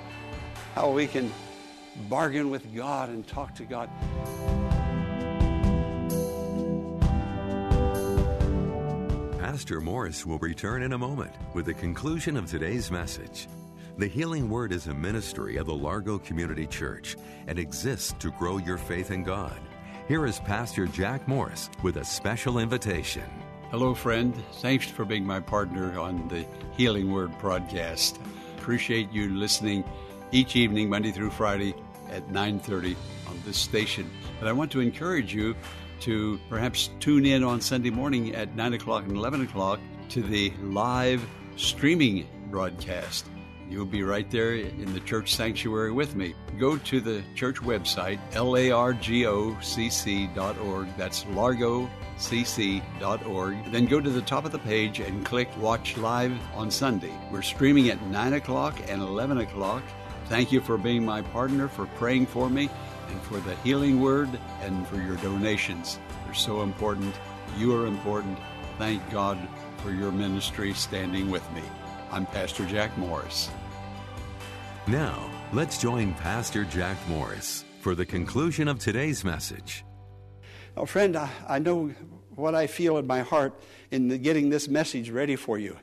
how 0.74 0.90
we 0.90 1.06
can 1.06 1.32
bargain 2.08 2.50
with 2.50 2.74
God 2.74 3.10
and 3.10 3.24
talk 3.26 3.54
to 3.54 3.64
God. 3.64 3.88
Pastor 9.62 9.80
Morris 9.80 10.26
will 10.26 10.40
return 10.40 10.82
in 10.82 10.92
a 10.92 10.98
moment 10.98 11.32
with 11.54 11.66
the 11.66 11.74
conclusion 11.74 12.36
of 12.36 12.50
today's 12.50 12.90
message. 12.90 13.46
The 13.96 14.08
Healing 14.08 14.50
Word 14.50 14.72
is 14.72 14.88
a 14.88 14.92
ministry 14.92 15.56
of 15.56 15.66
the 15.66 15.72
Largo 15.72 16.18
Community 16.18 16.66
Church 16.66 17.14
and 17.46 17.60
exists 17.60 18.12
to 18.18 18.32
grow 18.32 18.58
your 18.58 18.76
faith 18.76 19.12
in 19.12 19.22
God. 19.22 19.56
Here 20.08 20.26
is 20.26 20.40
Pastor 20.40 20.86
Jack 20.86 21.28
Morris 21.28 21.70
with 21.80 21.98
a 21.98 22.04
special 22.04 22.58
invitation. 22.58 23.22
Hello, 23.70 23.94
friend. 23.94 24.34
Thanks 24.54 24.90
for 24.90 25.04
being 25.04 25.24
my 25.24 25.38
partner 25.38 25.96
on 25.96 26.26
the 26.26 26.44
Healing 26.76 27.12
Word 27.12 27.30
broadcast. 27.38 28.18
Appreciate 28.58 29.12
you 29.12 29.28
listening 29.28 29.84
each 30.32 30.56
evening, 30.56 30.90
Monday 30.90 31.12
through 31.12 31.30
Friday 31.30 31.72
at 32.10 32.28
9:30 32.32 32.96
on 33.28 33.40
this 33.46 33.58
station. 33.58 34.10
And 34.40 34.48
I 34.48 34.52
want 34.52 34.72
to 34.72 34.80
encourage 34.80 35.32
you 35.32 35.54
to 36.02 36.38
perhaps 36.48 36.90
tune 36.98 37.24
in 37.24 37.44
on 37.44 37.60
Sunday 37.60 37.90
morning 37.90 38.34
at 38.34 38.56
9 38.56 38.74
o'clock 38.74 39.04
and 39.04 39.16
11 39.16 39.42
o'clock 39.42 39.78
to 40.08 40.20
the 40.20 40.52
live 40.60 41.24
streaming 41.56 42.26
broadcast. 42.50 43.26
You'll 43.70 43.86
be 43.86 44.02
right 44.02 44.28
there 44.30 44.56
in 44.56 44.92
the 44.92 45.00
church 45.00 45.34
sanctuary 45.34 45.92
with 45.92 46.16
me. 46.16 46.34
Go 46.58 46.76
to 46.76 47.00
the 47.00 47.22
church 47.34 47.56
website, 47.56 48.18
largocc.org. 48.32 49.56
That's 50.98 51.24
largocc.org. 51.24 53.72
Then 53.72 53.86
go 53.86 54.00
to 54.00 54.10
the 54.10 54.22
top 54.22 54.44
of 54.44 54.52
the 54.52 54.58
page 54.58 54.98
and 54.98 55.24
click 55.24 55.48
Watch 55.56 55.96
Live 55.96 56.36
on 56.54 56.70
Sunday. 56.70 57.14
We're 57.30 57.40
streaming 57.42 57.88
at 57.90 58.02
9 58.08 58.34
o'clock 58.34 58.78
and 58.88 59.00
11 59.00 59.38
o'clock. 59.38 59.82
Thank 60.26 60.52
you 60.52 60.60
for 60.60 60.76
being 60.76 61.04
my 61.04 61.22
partner, 61.22 61.68
for 61.68 61.86
praying 61.86 62.26
for 62.26 62.50
me 62.50 62.68
and 63.08 63.20
for 63.22 63.38
the 63.38 63.54
healing 63.56 64.00
word 64.00 64.28
and 64.60 64.86
for 64.88 64.96
your 64.96 65.16
donations. 65.16 65.98
They're 66.24 66.34
so 66.34 66.62
important. 66.62 67.14
You 67.56 67.76
are 67.76 67.86
important. 67.86 68.38
Thank 68.78 69.08
God 69.10 69.38
for 69.78 69.92
your 69.92 70.12
ministry 70.12 70.72
standing 70.74 71.30
with 71.30 71.48
me. 71.52 71.62
I'm 72.10 72.26
Pastor 72.26 72.66
Jack 72.66 72.96
Morris. 72.98 73.50
Now, 74.86 75.30
let's 75.52 75.78
join 75.78 76.14
Pastor 76.14 76.64
Jack 76.64 76.96
Morris 77.08 77.64
for 77.80 77.94
the 77.94 78.06
conclusion 78.06 78.68
of 78.68 78.78
today's 78.78 79.24
message. 79.24 79.84
Well, 80.74 80.86
friend, 80.86 81.16
I, 81.16 81.30
I 81.48 81.58
know 81.58 81.92
what 82.34 82.54
I 82.54 82.66
feel 82.66 82.98
in 82.98 83.06
my 83.06 83.20
heart 83.20 83.60
in 83.90 84.08
the, 84.08 84.18
getting 84.18 84.48
this 84.48 84.68
message 84.68 85.10
ready 85.10 85.36
for 85.36 85.58
you. 85.58 85.78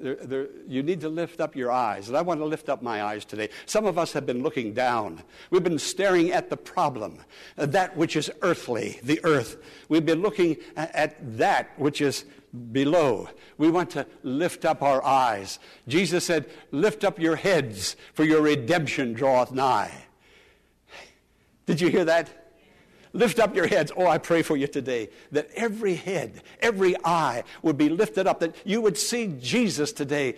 You 0.00 0.82
need 0.82 1.00
to 1.02 1.08
lift 1.08 1.40
up 1.40 1.54
your 1.54 1.70
eyes. 1.70 2.08
And 2.08 2.16
I 2.16 2.22
want 2.22 2.40
to 2.40 2.44
lift 2.44 2.68
up 2.68 2.82
my 2.82 3.02
eyes 3.02 3.24
today. 3.24 3.50
Some 3.66 3.86
of 3.86 3.98
us 3.98 4.12
have 4.12 4.26
been 4.26 4.42
looking 4.42 4.72
down. 4.72 5.22
We've 5.50 5.62
been 5.62 5.78
staring 5.78 6.32
at 6.32 6.50
the 6.50 6.56
problem, 6.56 7.18
uh, 7.58 7.66
that 7.66 7.96
which 7.96 8.16
is 8.16 8.30
earthly, 8.42 8.98
the 9.02 9.20
earth. 9.24 9.56
We've 9.88 10.06
been 10.06 10.22
looking 10.22 10.56
at 10.76 11.16
that 11.38 11.78
which 11.78 12.00
is 12.00 12.24
below. 12.72 13.28
We 13.58 13.70
want 13.70 13.90
to 13.90 14.06
lift 14.22 14.64
up 14.64 14.82
our 14.82 15.04
eyes. 15.04 15.58
Jesus 15.86 16.24
said, 16.24 16.46
Lift 16.70 17.04
up 17.04 17.18
your 17.18 17.36
heads, 17.36 17.96
for 18.14 18.24
your 18.24 18.42
redemption 18.42 19.12
draweth 19.12 19.52
nigh. 19.52 19.92
Did 21.66 21.80
you 21.80 21.88
hear 21.88 22.06
that? 22.06 22.49
Lift 23.12 23.40
up 23.40 23.56
your 23.56 23.66
heads. 23.66 23.90
Oh, 23.96 24.06
I 24.06 24.18
pray 24.18 24.42
for 24.42 24.56
you 24.56 24.66
today 24.66 25.08
that 25.32 25.48
every 25.56 25.94
head, 25.94 26.42
every 26.60 26.94
eye 27.04 27.42
would 27.62 27.76
be 27.76 27.88
lifted 27.88 28.26
up, 28.26 28.40
that 28.40 28.54
you 28.64 28.80
would 28.80 28.96
see 28.96 29.34
Jesus 29.40 29.92
today 29.92 30.36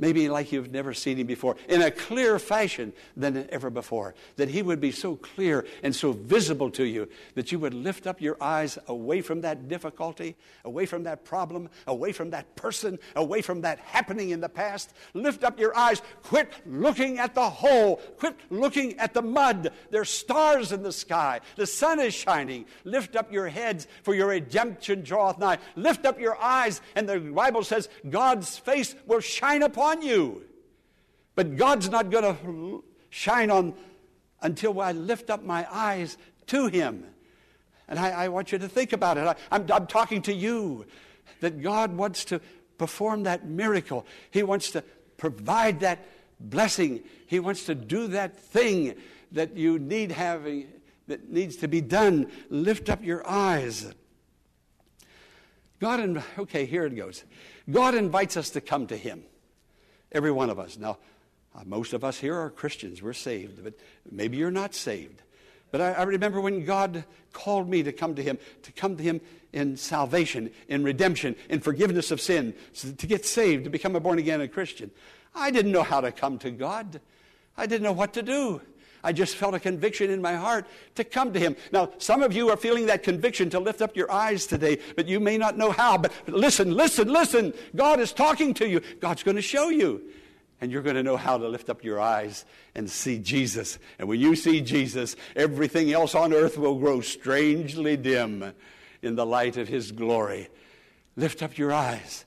maybe 0.00 0.28
like 0.28 0.50
you've 0.50 0.72
never 0.72 0.92
seen 0.92 1.18
him 1.18 1.26
before, 1.26 1.54
in 1.68 1.82
a 1.82 1.90
clearer 1.90 2.38
fashion 2.38 2.92
than 3.16 3.46
ever 3.50 3.70
before. 3.70 4.14
That 4.36 4.48
he 4.48 4.62
would 4.62 4.80
be 4.80 4.90
so 4.90 5.14
clear 5.14 5.66
and 5.82 5.94
so 5.94 6.12
visible 6.12 6.70
to 6.72 6.84
you 6.84 7.08
that 7.34 7.52
you 7.52 7.58
would 7.58 7.74
lift 7.74 8.06
up 8.06 8.20
your 8.20 8.36
eyes 8.42 8.78
away 8.88 9.20
from 9.20 9.42
that 9.42 9.68
difficulty, 9.68 10.36
away 10.64 10.86
from 10.86 11.04
that 11.04 11.24
problem, 11.24 11.68
away 11.86 12.12
from 12.12 12.30
that 12.30 12.56
person, 12.56 12.98
away 13.14 13.42
from 13.42 13.60
that 13.60 13.78
happening 13.80 14.30
in 14.30 14.40
the 14.40 14.48
past. 14.48 14.94
Lift 15.12 15.44
up 15.44 15.60
your 15.60 15.76
eyes. 15.76 16.00
Quit 16.22 16.50
looking 16.66 17.18
at 17.18 17.34
the 17.34 17.48
hole. 17.48 17.96
Quit 18.18 18.36
looking 18.48 18.98
at 18.98 19.12
the 19.12 19.22
mud. 19.22 19.70
There's 19.90 20.10
stars 20.10 20.72
in 20.72 20.82
the 20.82 20.92
sky. 20.92 21.40
The 21.56 21.66
sun 21.66 22.00
is 22.00 22.14
shining. 22.14 22.64
Lift 22.84 23.16
up 23.16 23.30
your 23.30 23.48
heads, 23.48 23.86
for 24.02 24.14
your 24.14 24.28
redemption 24.28 25.02
draweth 25.02 25.38
nigh. 25.38 25.58
Lift 25.76 26.06
up 26.06 26.18
your 26.18 26.40
eyes, 26.40 26.80
and 26.94 27.06
the 27.06 27.20
Bible 27.20 27.64
says 27.64 27.90
God's 28.08 28.56
face 28.56 28.94
will 29.06 29.20
shine 29.20 29.62
upon 29.62 29.89
you. 30.02 30.42
But 31.34 31.56
God's 31.56 31.88
not 31.88 32.10
going 32.10 32.24
to 32.24 32.84
shine 33.10 33.50
on 33.50 33.74
until 34.42 34.80
I 34.80 34.92
lift 34.92 35.30
up 35.30 35.44
my 35.44 35.66
eyes 35.70 36.16
to 36.48 36.66
Him. 36.66 37.04
And 37.88 37.98
I, 37.98 38.10
I 38.10 38.28
want 38.28 38.52
you 38.52 38.58
to 38.58 38.68
think 38.68 38.92
about 38.92 39.18
it. 39.18 39.26
I, 39.26 39.34
I'm, 39.50 39.66
I'm 39.72 39.86
talking 39.86 40.22
to 40.22 40.32
you 40.32 40.86
that 41.40 41.60
God 41.60 41.96
wants 41.96 42.24
to 42.26 42.40
perform 42.78 43.24
that 43.24 43.46
miracle. 43.46 44.06
He 44.30 44.42
wants 44.42 44.70
to 44.72 44.84
provide 45.16 45.80
that 45.80 46.06
blessing. 46.38 47.02
He 47.26 47.40
wants 47.40 47.64
to 47.64 47.74
do 47.74 48.08
that 48.08 48.38
thing 48.38 48.94
that 49.32 49.56
you 49.56 49.78
need 49.78 50.12
having 50.12 50.68
that 51.08 51.30
needs 51.30 51.56
to 51.56 51.68
be 51.68 51.80
done. 51.80 52.30
Lift 52.48 52.88
up 52.88 53.04
your 53.04 53.28
eyes. 53.28 53.92
God, 55.80 56.00
and 56.00 56.22
okay, 56.38 56.66
here 56.66 56.84
it 56.84 56.94
goes. 56.94 57.24
God 57.70 57.94
invites 57.94 58.36
us 58.36 58.50
to 58.50 58.60
come 58.60 58.86
to 58.88 58.96
Him. 58.96 59.24
Every 60.12 60.30
one 60.30 60.50
of 60.50 60.58
us. 60.58 60.76
Now, 60.76 60.98
uh, 61.54 61.62
most 61.66 61.92
of 61.92 62.04
us 62.04 62.18
here 62.18 62.36
are 62.36 62.50
Christians. 62.50 63.02
We're 63.02 63.12
saved, 63.12 63.62
but 63.62 63.74
maybe 64.10 64.36
you're 64.36 64.50
not 64.50 64.74
saved. 64.74 65.22
But 65.70 65.80
I, 65.80 65.92
I, 65.92 66.02
remember 66.02 66.40
when 66.40 66.64
God 66.64 67.04
called 67.32 67.68
me 67.68 67.82
to 67.82 67.92
come 67.92 68.14
to 68.16 68.22
Him, 68.22 68.38
to 68.62 68.72
come 68.72 68.96
to 68.96 69.02
Him 69.02 69.20
in 69.52 69.76
salvation, 69.76 70.50
in 70.68 70.84
redemption, 70.84 71.36
in 71.48 71.60
forgiveness 71.60 72.10
of 72.10 72.20
sin, 72.20 72.54
so 72.72 72.90
to 72.92 73.06
get 73.06 73.24
saved, 73.24 73.64
to 73.64 73.70
become 73.70 73.96
a 73.96 74.00
born 74.00 74.18
again 74.18 74.46
Christian. 74.48 74.90
I 75.34 75.50
didn't 75.50 75.72
know 75.72 75.82
how 75.82 76.00
to 76.00 76.12
come 76.12 76.38
to 76.38 76.50
God. 76.50 77.00
I 77.56 77.66
didn't 77.66 77.84
know 77.84 77.92
what 77.92 78.14
to 78.14 78.22
do. 78.22 78.60
I 79.02 79.12
just 79.12 79.36
felt 79.36 79.54
a 79.54 79.60
conviction 79.60 80.10
in 80.10 80.20
my 80.20 80.34
heart 80.34 80.66
to 80.96 81.04
come 81.04 81.32
to 81.32 81.40
him. 81.40 81.56
Now, 81.72 81.90
some 81.98 82.22
of 82.22 82.32
you 82.32 82.50
are 82.50 82.56
feeling 82.56 82.86
that 82.86 83.02
conviction 83.02 83.50
to 83.50 83.60
lift 83.60 83.80
up 83.80 83.96
your 83.96 84.10
eyes 84.10 84.46
today, 84.46 84.78
but 84.96 85.08
you 85.08 85.20
may 85.20 85.38
not 85.38 85.56
know 85.56 85.70
how. 85.70 85.98
But 85.98 86.12
listen, 86.26 86.74
listen, 86.74 87.08
listen. 87.08 87.54
God 87.74 88.00
is 88.00 88.12
talking 88.12 88.52
to 88.54 88.68
you. 88.68 88.80
God's 89.00 89.22
going 89.22 89.36
to 89.36 89.42
show 89.42 89.70
you. 89.70 90.02
And 90.60 90.70
you're 90.70 90.82
going 90.82 90.96
to 90.96 91.02
know 91.02 91.16
how 91.16 91.38
to 91.38 91.48
lift 91.48 91.70
up 91.70 91.82
your 91.82 91.98
eyes 91.98 92.44
and 92.74 92.90
see 92.90 93.18
Jesus. 93.18 93.78
And 93.98 94.06
when 94.06 94.20
you 94.20 94.36
see 94.36 94.60
Jesus, 94.60 95.16
everything 95.34 95.90
else 95.92 96.14
on 96.14 96.34
earth 96.34 96.58
will 96.58 96.78
grow 96.78 97.00
strangely 97.00 97.96
dim 97.96 98.52
in 99.00 99.14
the 99.14 99.24
light 99.24 99.56
of 99.56 99.68
his 99.68 99.90
glory. 99.90 100.48
Lift 101.16 101.42
up 101.42 101.56
your 101.56 101.72
eyes. 101.72 102.26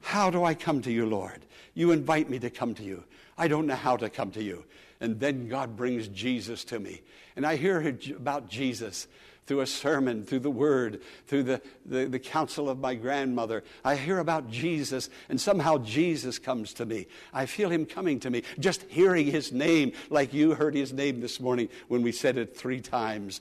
How 0.00 0.30
do 0.30 0.44
I 0.44 0.54
come 0.54 0.80
to 0.82 0.90
you, 0.90 1.04
Lord? 1.04 1.44
You 1.74 1.92
invite 1.92 2.30
me 2.30 2.38
to 2.38 2.48
come 2.48 2.74
to 2.76 2.82
you. 2.82 3.04
I 3.36 3.48
don't 3.48 3.66
know 3.66 3.74
how 3.74 3.96
to 3.98 4.08
come 4.08 4.30
to 4.32 4.42
you. 4.42 4.64
And 5.00 5.20
then 5.20 5.48
God 5.48 5.76
brings 5.76 6.08
Jesus 6.08 6.64
to 6.64 6.78
me. 6.78 7.02
And 7.36 7.46
I 7.46 7.56
hear 7.56 7.96
about 8.16 8.48
Jesus 8.48 9.06
through 9.46 9.60
a 9.60 9.66
sermon, 9.66 10.24
through 10.24 10.40
the 10.40 10.50
word, 10.50 11.00
through 11.26 11.42
the, 11.44 11.62
the, 11.86 12.04
the, 12.04 12.18
counsel 12.18 12.68
of 12.68 12.78
my 12.78 12.94
grandmother. 12.94 13.64
I 13.82 13.96
hear 13.96 14.18
about 14.18 14.50
Jesus, 14.50 15.08
and 15.30 15.40
somehow 15.40 15.78
Jesus 15.78 16.38
comes 16.38 16.74
to 16.74 16.84
me. 16.84 17.06
I 17.32 17.46
feel 17.46 17.70
him 17.70 17.86
coming 17.86 18.20
to 18.20 18.30
me, 18.30 18.42
just 18.58 18.82
hearing 18.88 19.26
his 19.26 19.50
name, 19.50 19.92
like 20.10 20.34
you 20.34 20.52
heard 20.52 20.74
his 20.74 20.92
name 20.92 21.20
this 21.20 21.40
morning 21.40 21.70
when 21.88 22.02
we 22.02 22.12
said 22.12 22.36
it 22.36 22.56
three 22.56 22.82
times. 22.82 23.40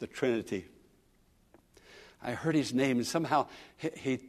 The 0.00 0.06
Trinity. 0.06 0.64
I 2.22 2.32
heard 2.32 2.54
his 2.54 2.72
name, 2.72 2.96
and 2.96 3.06
somehow 3.06 3.46
he, 3.76 3.90
he 3.96 4.20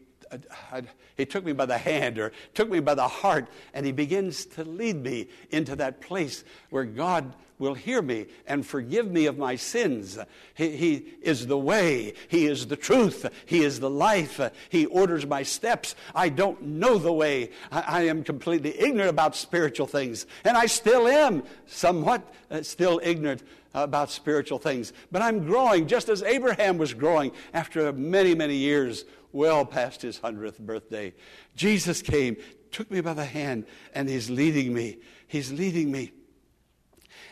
he 1.17 1.25
took 1.25 1.43
me 1.43 1.53
by 1.53 1.65
the 1.65 1.77
hand 1.77 2.17
or 2.17 2.31
took 2.53 2.69
me 2.69 2.79
by 2.79 2.95
the 2.95 3.07
heart, 3.07 3.47
and 3.73 3.85
he 3.85 3.91
begins 3.91 4.45
to 4.45 4.63
lead 4.63 5.01
me 5.03 5.27
into 5.51 5.75
that 5.77 6.01
place 6.01 6.43
where 6.69 6.85
God 6.85 7.33
will 7.61 7.75
hear 7.75 8.01
me 8.01 8.25
and 8.47 8.65
forgive 8.65 9.09
me 9.09 9.27
of 9.27 9.38
my 9.38 9.55
sins. 9.55 10.17
He, 10.55 10.75
he, 10.75 11.05
is 11.21 11.45
the 11.45 11.57
way, 11.57 12.15
He 12.27 12.47
is 12.47 12.67
the 12.67 12.75
truth, 12.75 13.25
He 13.45 13.63
is 13.63 13.79
the 13.79 13.89
life, 13.89 14.41
He 14.69 14.88
orders 14.88 15.25
my 15.27 15.43
steps. 15.43 15.95
I 16.15 16.29
don't 16.29 16.61
know 16.61 16.97
the 16.97 17.13
way. 17.13 17.51
I, 17.71 17.81
I 17.81 18.01
am 18.07 18.23
completely 18.23 18.77
ignorant 18.77 19.11
about 19.11 19.35
spiritual 19.35 19.85
things, 19.88 20.25
and 20.43 20.57
I 20.57 20.65
still 20.65 21.07
am 21.07 21.43
somewhat 21.67 22.33
uh, 22.50 22.63
still 22.63 23.00
ignorant 23.03 23.43
about 23.74 24.12
spiritual 24.12 24.60
things. 24.60 24.94
But 25.12 25.22
I'm 25.22 25.46
growing 25.46 25.88
just 25.88 26.10
as 26.10 26.24
Abraham 26.24 26.78
was 26.78 26.94
growing 26.94 27.32
after 27.54 27.92
many, 27.94 28.36
many 28.36 28.56
years 28.56 29.06
well 29.32 29.66
past 29.66 30.01
his 30.01 30.20
100th 30.20 30.60
birthday. 30.60 31.13
Jesus 31.56 32.01
came, 32.01 32.38
took 32.72 32.92
me 32.92 33.01
by 33.01 33.13
the 33.13 33.25
hand, 33.25 33.66
and 33.94 34.10
he's 34.10 34.30
leading 34.30 34.74
me. 34.74 35.00
He's 35.28 35.51
leading 35.51 35.92
me. 35.92 36.12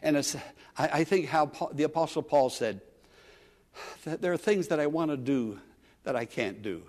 And 0.01 0.17
I, 0.77 0.89
I, 0.93 1.03
think 1.03 1.27
how 1.27 1.47
Paul, 1.47 1.71
the 1.73 1.83
Apostle 1.83 2.21
Paul 2.21 2.49
said 2.49 2.81
that 4.05 4.21
there 4.21 4.31
are 4.31 4.37
things 4.37 4.67
that 4.67 4.79
I 4.79 4.87
want 4.87 5.11
to 5.11 5.17
do 5.17 5.59
that 6.03 6.15
I 6.15 6.25
can't 6.25 6.61
do. 6.61 6.83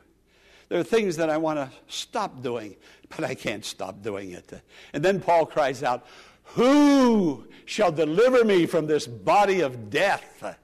There 0.69 0.78
are 0.78 0.85
things 0.85 1.16
that 1.16 1.28
I 1.28 1.37
want 1.37 1.59
to 1.59 1.69
stop 1.88 2.42
doing, 2.42 2.76
but 3.09 3.25
I 3.25 3.35
can't 3.35 3.64
stop 3.64 4.02
doing 4.02 4.30
it. 4.30 4.52
And 4.92 5.04
then 5.04 5.21
Paul 5.21 5.45
cries 5.45 5.83
out, 5.83 6.07
Who 6.54 7.47
shall 7.64 7.92
deliver 7.92 8.45
me 8.45 8.66
from 8.66 8.87
this 8.87 9.07
body 9.07 9.61
of 9.61 9.90
death? 9.90 10.57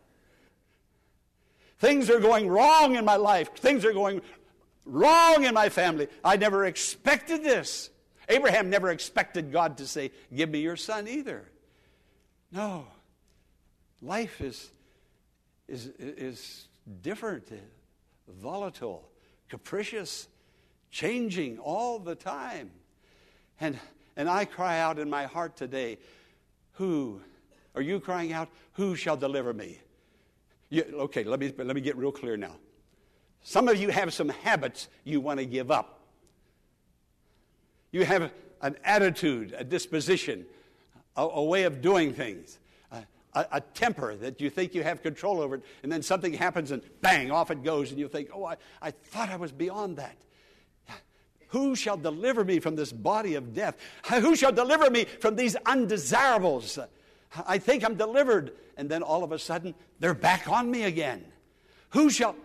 Things 1.78 2.10
are 2.10 2.20
going 2.20 2.48
wrong 2.48 2.96
in 2.96 3.04
my 3.04 3.16
life. 3.16 3.52
Things 3.54 3.84
are 3.84 3.92
going 3.92 4.22
wrong 4.84 5.44
in 5.44 5.54
my 5.54 5.68
family. 5.68 6.08
I 6.24 6.36
never 6.36 6.64
expected 6.64 7.42
this. 7.42 7.90
Abraham 8.28 8.70
never 8.70 8.90
expected 8.90 9.52
God 9.52 9.78
to 9.78 9.86
say, 9.86 10.10
Give 10.34 10.48
me 10.48 10.60
your 10.60 10.76
son 10.76 11.06
either. 11.06 11.48
No. 12.50 12.86
Life 14.02 14.40
is, 14.40 14.70
is, 15.68 15.86
is 15.98 16.68
different, 17.02 17.48
volatile, 18.40 19.08
capricious, 19.48 20.28
changing 20.90 21.58
all 21.58 21.98
the 21.98 22.14
time. 22.14 22.70
And, 23.60 23.78
and 24.16 24.28
I 24.28 24.44
cry 24.44 24.80
out 24.80 24.98
in 24.98 25.10
my 25.10 25.24
heart 25.24 25.56
today, 25.56 25.98
Who? 26.72 27.20
Are 27.74 27.82
you 27.82 28.00
crying 28.00 28.32
out, 28.32 28.48
Who 28.72 28.96
shall 28.96 29.16
deliver 29.16 29.52
me? 29.52 29.80
You, 30.70 30.84
okay, 30.94 31.24
let 31.24 31.38
me, 31.38 31.52
let 31.56 31.74
me 31.74 31.80
get 31.80 31.96
real 31.96 32.12
clear 32.12 32.36
now. 32.36 32.56
Some 33.42 33.68
of 33.68 33.80
you 33.80 33.90
have 33.90 34.12
some 34.12 34.28
habits 34.28 34.88
you 35.04 35.20
want 35.20 35.38
to 35.38 35.46
give 35.46 35.70
up. 35.70 36.00
You 37.92 38.04
have 38.04 38.32
an 38.60 38.76
attitude, 38.84 39.54
a 39.56 39.62
disposition, 39.62 40.46
a, 41.16 41.22
a 41.22 41.44
way 41.44 41.62
of 41.62 41.80
doing 41.80 42.12
things, 42.12 42.58
a, 42.90 43.04
a, 43.34 43.46
a, 43.52 43.60
temper 43.60 44.16
that 44.16 44.40
you 44.40 44.50
think 44.50 44.74
you 44.74 44.82
have 44.82 45.02
control 45.02 45.40
over 45.40 45.56
it, 45.56 45.62
and 45.82 45.92
then 45.92 46.02
something 46.02 46.32
happens 46.32 46.72
and 46.72 46.82
bang, 47.00 47.30
off 47.30 47.50
it 47.50 47.62
goes, 47.62 47.90
and 47.90 48.00
you 48.00 48.08
think, 48.08 48.30
oh, 48.34 48.44
I, 48.44 48.56
I 48.82 48.90
thought 48.90 49.28
I 49.28 49.36
was 49.36 49.52
beyond 49.52 49.98
that. 49.98 50.16
Who 51.48 51.76
shall 51.76 51.96
deliver 51.96 52.44
me 52.44 52.58
from 52.58 52.76
this 52.76 52.92
body 52.92 53.34
of 53.34 53.54
death? 53.54 53.76
Who 54.10 54.34
shall 54.36 54.52
deliver 54.52 54.90
me 54.90 55.04
from 55.04 55.36
these 55.36 55.56
undesirables? 55.66 56.78
I 57.46 57.58
think 57.58 57.84
I'm 57.84 57.96
delivered. 57.96 58.52
And 58.76 58.88
then 58.88 59.02
all 59.02 59.24
of 59.24 59.32
a 59.32 59.38
sudden, 59.38 59.74
they're 60.00 60.14
back 60.14 60.48
on 60.48 60.70
me 60.70 60.84
again. 60.84 61.24
Who 61.90 62.10
shall. 62.10 62.36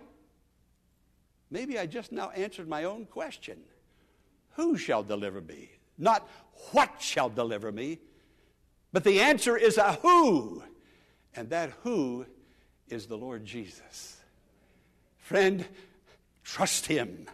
Maybe 1.50 1.78
I 1.78 1.86
just 1.86 2.12
now 2.12 2.30
answered 2.30 2.68
my 2.68 2.86
own 2.86 3.06
question. 3.06 3.60
Who 4.56 4.78
shall 4.78 5.04
deliver 5.04 5.42
me? 5.42 5.72
Not 5.98 6.28
what 6.72 7.02
shall 7.02 7.30
deliver 7.30 7.72
me, 7.72 8.00
but 8.92 9.04
the 9.04 9.22
answer 9.22 9.58
is 9.58 9.78
a 9.78 9.94
who. 9.94 10.64
And 11.36 11.50
that 11.50 11.72
who 11.84 12.26
is 12.90 13.08
the 13.08 13.18
Lord 13.18 13.46
Jesus. 13.46 14.18
Friend, 15.18 15.66
trust 16.44 16.88
Him, 16.88 17.28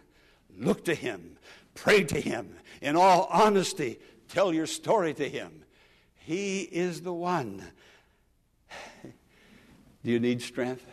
look 0.56 0.84
to 0.84 0.94
Him, 0.94 1.36
pray 1.82 2.04
to 2.04 2.20
Him. 2.20 2.56
In 2.80 2.96
all 2.96 3.28
honesty, 3.30 3.98
tell 4.28 4.52
your 4.52 4.66
story 4.66 5.14
to 5.14 5.28
Him. 5.28 5.64
He 6.14 6.60
is 6.60 7.02
the 7.02 7.12
one. 7.12 7.64
Do 9.02 10.10
you 10.10 10.20
need 10.20 10.42
strength? 10.42 10.86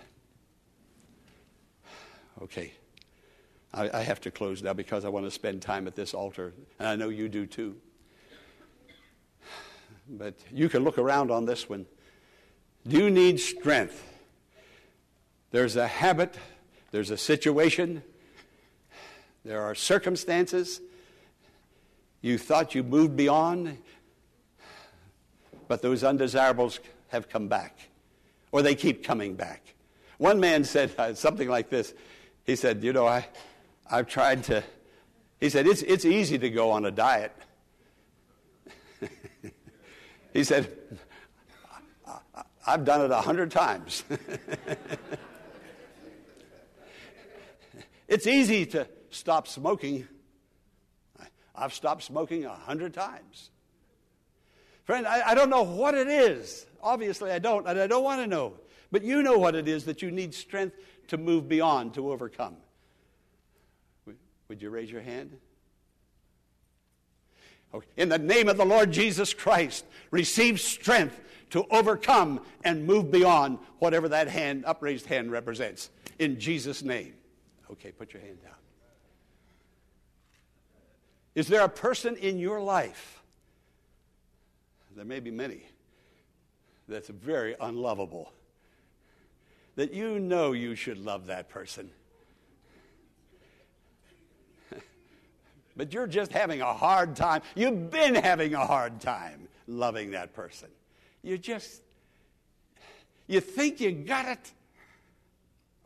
Okay. 2.41 2.73
I, 3.73 3.99
I, 3.99 4.01
have 4.01 4.21
to 4.21 4.31
close 4.31 4.63
now 4.63 4.73
because 4.73 5.03
I 5.05 5.09
want 5.09 5.25
to 5.25 5.31
spend 5.31 5.61
time 5.61 5.87
at 5.87 5.95
this 5.95 6.13
altar, 6.13 6.53
and 6.79 6.87
I 6.87 6.95
know 6.95 7.09
you 7.09 7.27
do 7.29 7.45
too. 7.45 7.75
But 10.07 10.35
you 10.51 10.69
can 10.69 10.83
look 10.83 10.99
around 10.99 11.31
on 11.31 11.45
this 11.45 11.67
one. 11.67 11.87
Do 12.87 12.97
you 12.97 13.09
need 13.09 13.39
strength? 13.39 14.03
There's 15.49 15.75
a 15.75 15.87
habit, 15.87 16.35
there's 16.91 17.09
a 17.09 17.17
situation, 17.17 18.03
there 19.45 19.61
are 19.61 19.75
circumstances 19.75 20.81
you 22.21 22.39
thought 22.39 22.73
you 22.73 22.81
moved 22.81 23.15
beyond, 23.15 23.77
but 25.67 25.83
those 25.83 26.03
undesirables 26.03 26.79
have 27.09 27.29
come 27.29 27.47
back, 27.47 27.77
or 28.51 28.63
they 28.63 28.73
keep 28.73 29.03
coming 29.03 29.35
back. 29.35 29.61
One 30.17 30.39
man 30.39 30.63
said 30.63 30.91
uh, 30.97 31.13
something 31.13 31.47
like 31.47 31.69
this. 31.69 31.93
He 32.43 32.55
said, 32.55 32.83
You 32.83 32.93
know, 32.93 33.05
I, 33.05 33.27
I've 33.89 34.07
tried 34.07 34.43
to, 34.45 34.63
he 35.39 35.49
said, 35.49 35.67
it's, 35.67 35.83
it's 35.83 36.05
easy 36.05 36.39
to 36.39 36.49
go 36.49 36.71
on 36.71 36.85
a 36.85 36.91
diet. 36.91 37.31
he 40.33 40.43
said, 40.43 40.75
I've 42.65 42.83
done 42.83 43.01
it 43.01 43.11
a 43.11 43.21
hundred 43.21 43.51
times. 43.51 44.03
it's 48.07 48.25
easy 48.25 48.65
to 48.67 48.87
stop 49.15 49.47
smoking. 49.47 50.07
I've 51.55 51.73
stopped 51.73 52.03
smoking 52.03 52.45
a 52.45 52.53
hundred 52.53 52.93
times. 52.93 53.49
Friend, 54.83 55.07
I, 55.07 55.29
I 55.29 55.35
don't 55.35 55.49
know 55.49 55.63
what 55.63 55.95
it 55.95 56.07
is. 56.07 56.65
Obviously, 56.81 57.31
I 57.31 57.39
don't, 57.39 57.67
and 57.67 57.79
I 57.79 57.87
don't 57.87 58.03
want 58.03 58.21
to 58.21 58.27
know. 58.27 58.53
But 58.91 59.03
you 59.03 59.23
know 59.23 59.37
what 59.37 59.55
it 59.55 59.67
is 59.67 59.85
that 59.85 60.01
you 60.01 60.11
need 60.11 60.33
strength 60.33 60.75
to 61.07 61.17
move 61.17 61.49
beyond, 61.49 61.95
to 61.95 62.11
overcome. 62.11 62.57
Would 64.47 64.61
you 64.61 64.69
raise 64.69 64.91
your 64.91 65.01
hand? 65.01 65.35
In 67.97 68.09
the 68.09 68.19
name 68.19 68.47
of 68.47 68.57
the 68.57 68.65
Lord 68.65 68.91
Jesus 68.91 69.33
Christ, 69.33 69.85
receive 70.11 70.61
strength 70.61 71.19
to 71.49 71.65
overcome 71.71 72.41
and 72.63 72.85
move 72.85 73.11
beyond 73.11 73.59
whatever 73.79 74.07
that 74.09 74.27
hand, 74.27 74.63
upraised 74.65 75.07
hand 75.07 75.31
represents. 75.31 75.89
In 76.19 76.39
Jesus' 76.39 76.83
name. 76.83 77.13
Okay, 77.71 77.91
put 77.91 78.13
your 78.13 78.21
hand 78.21 78.37
down. 78.43 78.53
Is 81.35 81.47
there 81.47 81.63
a 81.63 81.69
person 81.69 82.15
in 82.15 82.39
your 82.39 82.61
life 82.61 83.15
there 84.95 85.05
may 85.05 85.19
be 85.19 85.31
many, 85.31 85.61
that's 86.87 87.09
very 87.09 87.55
unlovable. 87.59 88.31
That 89.75 89.93
you 89.93 90.19
know 90.19 90.53
you 90.53 90.75
should 90.75 90.97
love 90.97 91.25
that 91.27 91.49
person. 91.49 91.89
but 95.75 95.93
you're 95.93 96.07
just 96.07 96.31
having 96.31 96.61
a 96.61 96.73
hard 96.73 97.17
time. 97.17 97.41
You've 97.55 97.91
been 97.91 98.15
having 98.15 98.53
a 98.53 98.65
hard 98.65 99.01
time 99.01 99.49
loving 99.67 100.11
that 100.11 100.33
person. 100.33 100.69
you 101.21 101.37
just, 101.37 101.81
you 103.27 103.41
think 103.41 103.81
you 103.81 103.91
got 103.91 104.27
it. 104.27 104.51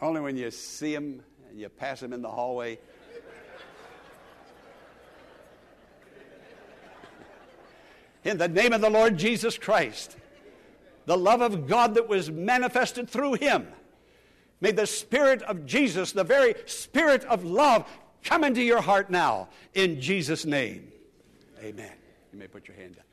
Only 0.02 0.22
when 0.22 0.38
you 0.38 0.52
see 0.52 0.94
them 0.94 1.24
and 1.50 1.60
you 1.60 1.68
pass 1.68 2.00
them 2.02 2.14
in 2.14 2.22
the 2.22 2.30
hallway. 2.30 2.78
In 8.30 8.38
the 8.38 8.48
name 8.48 8.72
of 8.74 8.82
the 8.82 8.90
Lord 8.90 9.18
Jesus 9.18 9.58
Christ, 9.58 10.16
the 11.06 11.18
love 11.18 11.42
of 11.42 11.68
God 11.68 11.96
that 11.96 12.08
was 12.08 12.30
manifested 12.30 13.10
through 13.10 13.34
him. 13.34 13.68
May 14.62 14.72
the 14.72 14.86
Spirit 14.86 15.42
of 15.44 15.66
Jesus, 15.66 16.12
the 16.12 16.24
very 16.24 16.54
Spirit 16.66 17.24
of 17.26 17.44
love, 17.44 17.90
come 18.24 18.44
into 18.44 18.62
your 18.62 18.82
heart 18.82 19.10
now 19.10 19.50
in 19.74 20.00
Jesus' 20.00 20.46
name. 20.46 20.92
Amen. 21.62 21.92
You 22.32 22.40
may 22.40 22.48
put 22.48 22.68
your 22.68 22.78
hand 22.78 22.96
down. 22.96 23.06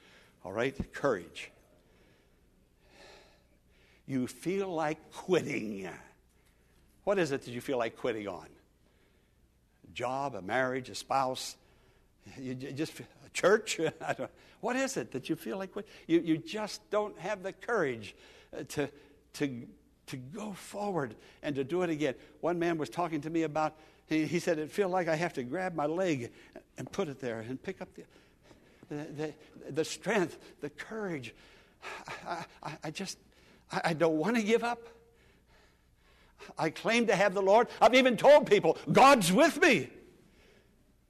All 0.44 0.52
right, 0.52 0.74
courage. 0.92 1.50
You 4.07 4.26
feel 4.26 4.68
like 4.68 4.98
quitting. 5.12 5.88
What 7.05 7.18
is 7.18 7.33
it 7.33 7.42
that 7.42 7.50
you 7.50 7.61
feel 7.61 7.79
like 7.79 7.96
quitting 7.96 8.29
on? 8.29 8.46
A 9.88 9.92
job, 9.94 10.35
a 10.35 10.42
marriage, 10.42 10.90
a 10.90 10.94
spouse, 10.94 11.57
you 12.38 12.55
just 12.55 12.92
a 13.26 13.30
church? 13.30 13.80
what 14.60 14.76
is 14.76 14.96
it 14.96 15.12
that 15.12 15.28
you 15.28 15.36
feel 15.36 15.58
like? 15.58 15.70
You, 16.06 16.20
you 16.20 16.38
just 16.38 16.88
don't 16.90 17.18
have 17.18 17.42
the 17.42 17.52
courage 17.52 18.14
uh, 18.56 18.62
to, 18.68 18.88
to, 19.34 19.66
to 20.06 20.16
go 20.16 20.52
forward 20.52 21.14
and 21.42 21.54
to 21.56 21.64
do 21.64 21.82
it 21.82 21.90
again. 21.90 22.14
One 22.40 22.58
man 22.58 22.78
was 22.78 22.88
talking 22.88 23.20
to 23.22 23.30
me 23.30 23.42
about, 23.42 23.74
he, 24.06 24.26
he 24.26 24.38
said, 24.38 24.58
it 24.58 24.70
feel 24.70 24.88
like 24.88 25.08
I 25.08 25.16
have 25.16 25.32
to 25.34 25.42
grab 25.42 25.74
my 25.74 25.86
leg 25.86 26.32
and 26.78 26.90
put 26.90 27.08
it 27.08 27.20
there 27.20 27.40
and 27.40 27.62
pick 27.62 27.82
up 27.82 27.88
the, 27.94 28.04
the, 28.88 29.04
the, 29.04 29.72
the 29.72 29.84
strength, 29.84 30.38
the 30.60 30.70
courage. 30.70 31.34
I, 32.26 32.44
I, 32.62 32.72
I 32.84 32.90
just, 32.90 33.18
I, 33.70 33.80
I 33.84 33.92
don't 33.92 34.18
want 34.18 34.36
to 34.36 34.42
give 34.42 34.64
up. 34.64 34.88
I 36.58 36.70
claim 36.70 37.06
to 37.08 37.16
have 37.16 37.34
the 37.34 37.42
Lord. 37.42 37.68
I've 37.80 37.94
even 37.94 38.16
told 38.16 38.46
people, 38.46 38.78
God's 38.92 39.32
with 39.32 39.60
me. 39.60 39.90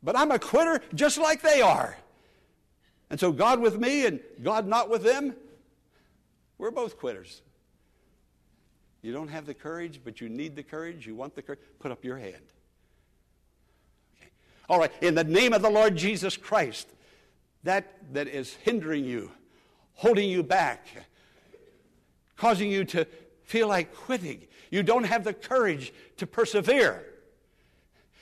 But 0.02 0.16
I'm 0.16 0.30
a 0.30 0.38
quitter 0.38 0.80
just 0.94 1.18
like 1.18 1.42
they 1.42 1.60
are. 1.60 1.96
And 3.10 3.20
so, 3.20 3.32
God 3.32 3.60
with 3.60 3.78
me 3.78 4.06
and 4.06 4.20
God 4.42 4.66
not 4.66 4.90
with 4.90 5.02
them, 5.02 5.34
we're 6.58 6.70
both 6.70 6.98
quitters. 6.98 7.42
You 9.02 9.12
don't 9.12 9.28
have 9.28 9.46
the 9.46 9.54
courage, 9.54 10.00
but 10.04 10.20
you 10.20 10.28
need 10.28 10.56
the 10.56 10.62
courage. 10.62 11.06
You 11.06 11.14
want 11.14 11.34
the 11.34 11.42
courage. 11.42 11.60
Put 11.78 11.92
up 11.92 12.04
your 12.04 12.18
hand. 12.18 12.42
Okay. 14.18 14.30
All 14.68 14.80
right. 14.80 14.90
In 15.00 15.14
the 15.14 15.22
name 15.22 15.52
of 15.52 15.62
the 15.62 15.70
Lord 15.70 15.96
Jesus 15.96 16.36
Christ, 16.36 16.88
that 17.62 18.12
that 18.12 18.26
is 18.26 18.54
hindering 18.54 19.04
you, 19.04 19.30
holding 19.94 20.28
you 20.28 20.42
back, 20.42 20.88
causing 22.36 22.70
you 22.70 22.84
to 22.86 23.06
feel 23.44 23.68
like 23.68 23.94
quitting. 23.94 24.46
You 24.70 24.82
don't 24.82 25.04
have 25.04 25.22
the 25.22 25.32
courage 25.32 25.92
to 26.16 26.26
persevere. 26.26 27.04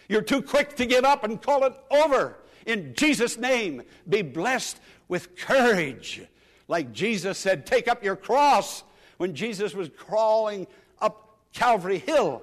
You're 0.08 0.22
too 0.22 0.42
quick 0.42 0.76
to 0.76 0.86
give 0.86 1.04
up 1.04 1.24
and 1.24 1.40
call 1.40 1.64
it 1.64 1.74
over. 1.90 2.36
In 2.66 2.94
Jesus' 2.94 3.36
name, 3.36 3.82
be 4.08 4.22
blessed 4.22 4.78
with 5.08 5.36
courage. 5.36 6.22
Like 6.68 6.92
Jesus 6.92 7.38
said, 7.38 7.66
take 7.66 7.88
up 7.88 8.02
your 8.02 8.16
cross 8.16 8.84
when 9.18 9.34
Jesus 9.34 9.74
was 9.74 9.90
crawling 9.96 10.66
up 11.00 11.38
Calvary 11.52 11.98
Hill. 11.98 12.42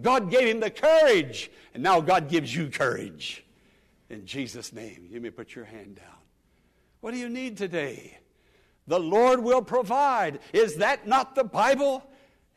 God 0.00 0.30
gave 0.30 0.48
him 0.48 0.60
the 0.60 0.70
courage, 0.70 1.50
and 1.74 1.82
now 1.82 2.00
God 2.00 2.28
gives 2.28 2.54
you 2.54 2.70
courage. 2.70 3.44
In 4.10 4.26
Jesus' 4.26 4.72
name, 4.72 5.06
you 5.10 5.20
may 5.20 5.30
put 5.30 5.54
your 5.54 5.64
hand 5.64 5.96
down. 5.96 6.06
What 7.00 7.12
do 7.12 7.18
you 7.18 7.28
need 7.28 7.56
today? 7.56 8.18
The 8.86 8.98
Lord 8.98 9.42
will 9.42 9.62
provide. 9.62 10.40
Is 10.52 10.76
that 10.76 11.06
not 11.06 11.34
the 11.34 11.44
Bible? 11.44 12.02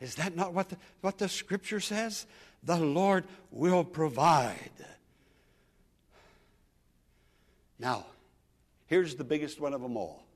Is 0.00 0.16
that 0.16 0.34
not 0.34 0.52
what 0.52 0.68
the, 0.68 0.76
what 1.00 1.18
the 1.18 1.28
scripture 1.28 1.80
says? 1.80 2.26
The 2.62 2.78
Lord 2.78 3.24
will 3.50 3.84
provide. 3.84 4.70
Now, 7.78 8.06
here's 8.86 9.16
the 9.16 9.24
biggest 9.24 9.60
one 9.60 9.74
of 9.74 9.82
them 9.82 9.96
all 9.96 10.26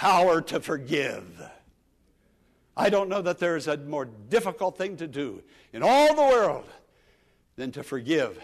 power 0.00 0.40
to 0.40 0.58
forgive. 0.58 1.42
I 2.74 2.88
don't 2.88 3.10
know 3.10 3.20
that 3.20 3.38
there 3.38 3.56
is 3.56 3.68
a 3.68 3.76
more 3.76 4.06
difficult 4.06 4.78
thing 4.78 4.96
to 4.96 5.06
do 5.06 5.42
in 5.74 5.82
all 5.82 6.14
the 6.14 6.22
world 6.22 6.64
than 7.56 7.70
to 7.72 7.82
forgive 7.82 8.42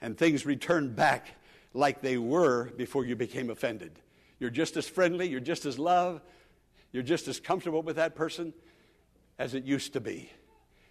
and 0.00 0.16
things 0.16 0.46
return 0.46 0.94
back 0.94 1.34
like 1.74 2.00
they 2.00 2.16
were 2.16 2.70
before 2.78 3.04
you 3.04 3.14
became 3.14 3.50
offended. 3.50 3.92
You're 4.38 4.48
just 4.48 4.74
as 4.78 4.88
friendly, 4.88 5.28
you're 5.28 5.38
just 5.38 5.66
as 5.66 5.78
love, 5.78 6.22
you're 6.92 7.02
just 7.02 7.28
as 7.28 7.40
comfortable 7.40 7.82
with 7.82 7.96
that 7.96 8.14
person 8.14 8.54
as 9.38 9.52
it 9.52 9.64
used 9.64 9.92
to 9.92 10.00
be. 10.00 10.30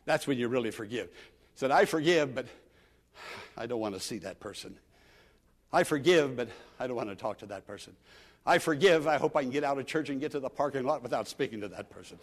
That's 0.06 0.28
when 0.28 0.38
you 0.38 0.50
really 0.50 0.69
forgive. 0.69 1.10
Said, 1.56 1.71
I 1.71 1.86
forgive, 1.86 2.36
but 2.36 2.45
I 3.58 3.65
don't 3.65 3.80
want 3.80 3.95
to 3.95 4.01
see 4.01 4.19
that 4.19 4.39
person. 4.39 4.78
I 5.71 5.84
forgive, 5.84 6.36
but 6.36 6.49
I 6.80 6.88
don't 6.88 6.95
want 6.95 7.10
to 7.10 7.15
talk 7.15 7.39
to 7.39 7.47
that 7.47 7.67
person. 7.67 7.95
I 8.45 8.60
forgive, 8.60 9.08
I 9.08 9.17
hope 9.17 9.36
I 9.36 9.41
can 9.41 9.51
get 9.51 9.63
out 9.63 9.78
of 9.78 9.86
church 9.88 10.10
and 10.10 10.21
get 10.21 10.32
to 10.32 10.39
the 10.39 10.49
parking 10.49 10.84
lot 10.84 11.01
without 11.01 11.28
speaking 11.28 11.62
to 11.62 11.67
that 11.69 11.89
person. 11.89 12.19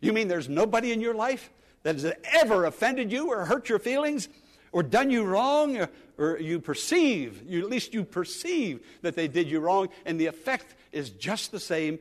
You 0.00 0.12
mean 0.12 0.28
there's 0.28 0.48
nobody 0.48 0.92
in 0.92 1.00
your 1.00 1.14
life 1.14 1.50
that 1.82 1.96
has 1.96 2.12
ever 2.32 2.64
offended 2.64 3.10
you 3.10 3.28
or 3.30 3.44
hurt 3.44 3.68
your 3.68 3.78
feelings 3.78 4.28
or 4.72 4.82
done 4.82 5.10
you 5.10 5.24
wrong 5.24 5.76
or, 5.76 5.90
or 6.18 6.38
you 6.38 6.60
perceive, 6.60 7.42
you, 7.46 7.60
at 7.60 7.70
least 7.70 7.94
you 7.94 8.04
perceive 8.04 8.84
that 9.02 9.16
they 9.16 9.28
did 9.28 9.50
you 9.50 9.60
wrong 9.60 9.88
and 10.04 10.20
the 10.20 10.26
effect 10.26 10.74
is 10.92 11.10
just 11.10 11.50
the 11.50 11.60
same. 11.60 11.98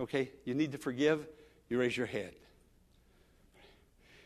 Okay, 0.00 0.30
you 0.44 0.54
need 0.54 0.72
to 0.72 0.78
forgive, 0.78 1.26
you 1.68 1.78
raise 1.78 1.96
your 1.96 2.06
head. 2.06 2.34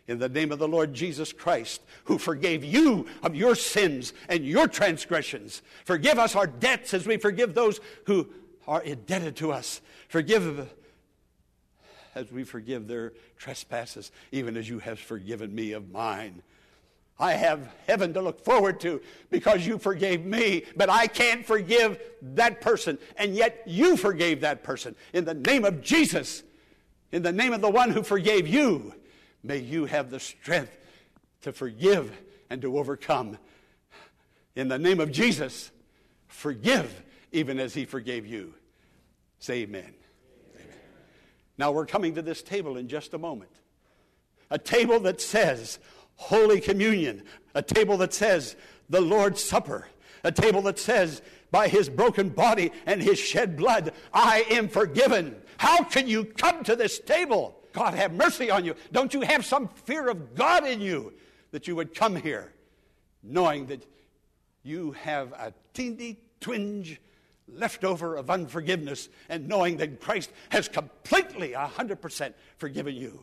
In 0.09 0.19
the 0.19 0.29
name 0.29 0.53
of 0.53 0.59
the 0.59 0.69
Lord 0.69 0.95
Jesus 0.95 1.33
Christ, 1.33 1.83
who 2.05 2.19
forgave 2.19 2.65
you 2.65 3.07
of 3.23 3.35
your 3.35 3.57
sins 3.57 4.13
and 4.29 4.45
your 4.45 4.69
transgressions. 4.69 5.63
Forgive 5.85 6.19
us 6.19 6.37
our 6.37 6.47
debts 6.47 6.95
as 6.95 7.07
we 7.07 7.17
forgive 7.17 7.55
those 7.55 7.81
who 8.05 8.29
are 8.69 8.83
indebted 8.83 9.37
to 9.37 9.53
us. 9.53 9.81
Forgive 10.09 10.69
as 12.15 12.31
we 12.31 12.45
forgive 12.45 12.87
their 12.87 13.13
trespasses, 13.37 14.13
even 14.33 14.57
as 14.57 14.69
you 14.69 14.79
have 14.79 14.99
forgiven 14.99 15.55
me 15.55 15.73
of 15.73 15.91
mine. 15.91 16.43
I 17.19 17.33
have 17.33 17.73
heaven 17.87 18.13
to 18.15 18.21
look 18.21 18.45
forward 18.45 18.81
to 18.81 19.01
because 19.31 19.67
you 19.67 19.79
forgave 19.79 20.25
me, 20.25 20.65
but 20.77 20.91
I 20.91 21.07
can't 21.07 21.45
forgive 21.45 21.99
that 22.23 22.61
person. 22.61 22.99
And 23.17 23.35
yet 23.35 23.63
you 23.67 23.97
forgave 23.97 24.43
that 24.43 24.63
person. 24.63 24.95
In 25.13 25.25
the 25.25 25.35
name 25.35 25.65
of 25.65 25.81
Jesus, 25.81 26.43
in 27.13 27.23
the 27.23 27.33
name 27.33 27.53
of 27.53 27.61
the 27.61 27.71
one 27.71 27.91
who 27.91 28.03
forgave 28.03 28.47
you, 28.47 28.95
may 29.47 29.59
you 29.59 29.87
have 29.87 30.11
the 30.11 30.21
strength 30.21 30.77
to 31.43 31.53
forgive 31.53 32.13
and 32.51 32.61
to 32.63 32.79
overcome. 32.79 33.39
In 34.55 34.69
the 34.69 34.79
name 34.79 35.01
of 35.01 35.13
Jesus, 35.13 35.71
forgive 36.27 37.03
even 37.33 37.61
as 37.61 37.75
he 37.75 37.85
forgave 37.85 38.27
you. 38.27 38.55
Say 39.39 39.63
amen. 39.63 39.95
amen. 40.55 40.67
Now 41.59 41.73
we're 41.73 41.87
coming 41.87 42.15
to 42.15 42.23
this 42.23 42.43
table 42.43 42.77
in 42.77 42.89
just 42.89 43.15
a 43.15 43.19
moment. 43.19 43.51
A 44.51 44.59
table 44.59 45.01
that 45.01 45.21
says, 45.21 45.79
Holy 46.17 46.61
Communion, 46.61 47.23
a 47.55 47.63
table 47.63 47.97
that 47.99 48.15
says 48.15 48.57
the 48.89 49.01
Lord's 49.01 49.43
Supper, 49.43 49.89
a 50.25 50.33
table 50.33 50.63
that 50.63 50.79
says, 50.79 51.23
by 51.51 51.69
his 51.69 51.89
broken 51.89 52.29
body 52.29 52.73
and 52.87 53.03
his 53.03 53.19
shed 53.19 53.57
blood, 53.57 53.93
I 54.13 54.45
am 54.51 54.69
forgiven. 54.69 55.37
How 55.59 55.85
can 55.85 56.09
you 56.09 56.25
come 56.25 56.65
to 56.65 56.77
this 56.77 56.99
table? 56.99 57.61
God 57.77 57.93
have 57.93 58.15
mercy 58.15 58.51
on 58.51 58.65
you. 58.65 58.75
Don't 58.91 59.13
you 59.13 59.21
have 59.21 59.45
some 59.45 59.69
fear 59.69 60.09
of 60.09 60.35
God 60.35 60.67
in 60.67 60.81
you 60.81 61.13
that 61.51 61.69
you 61.69 61.77
would 61.77 61.95
come 61.95 62.17
here 62.17 62.55
knowing 63.23 63.67
that 63.67 63.87
you 64.63 64.93
have 64.93 65.33
a 65.33 65.53
teeny 65.75 66.17
twinge 66.41 66.99
left 67.47 67.85
over 67.85 68.17
of 68.17 68.31
unforgiveness 68.31 69.11
and 69.29 69.47
knowing 69.47 69.77
that 69.77 70.01
Christ 70.01 70.31
has 70.49 70.69
completely, 70.69 71.51
100% 71.51 72.33
forgiven 72.57 72.95
you? 72.95 73.23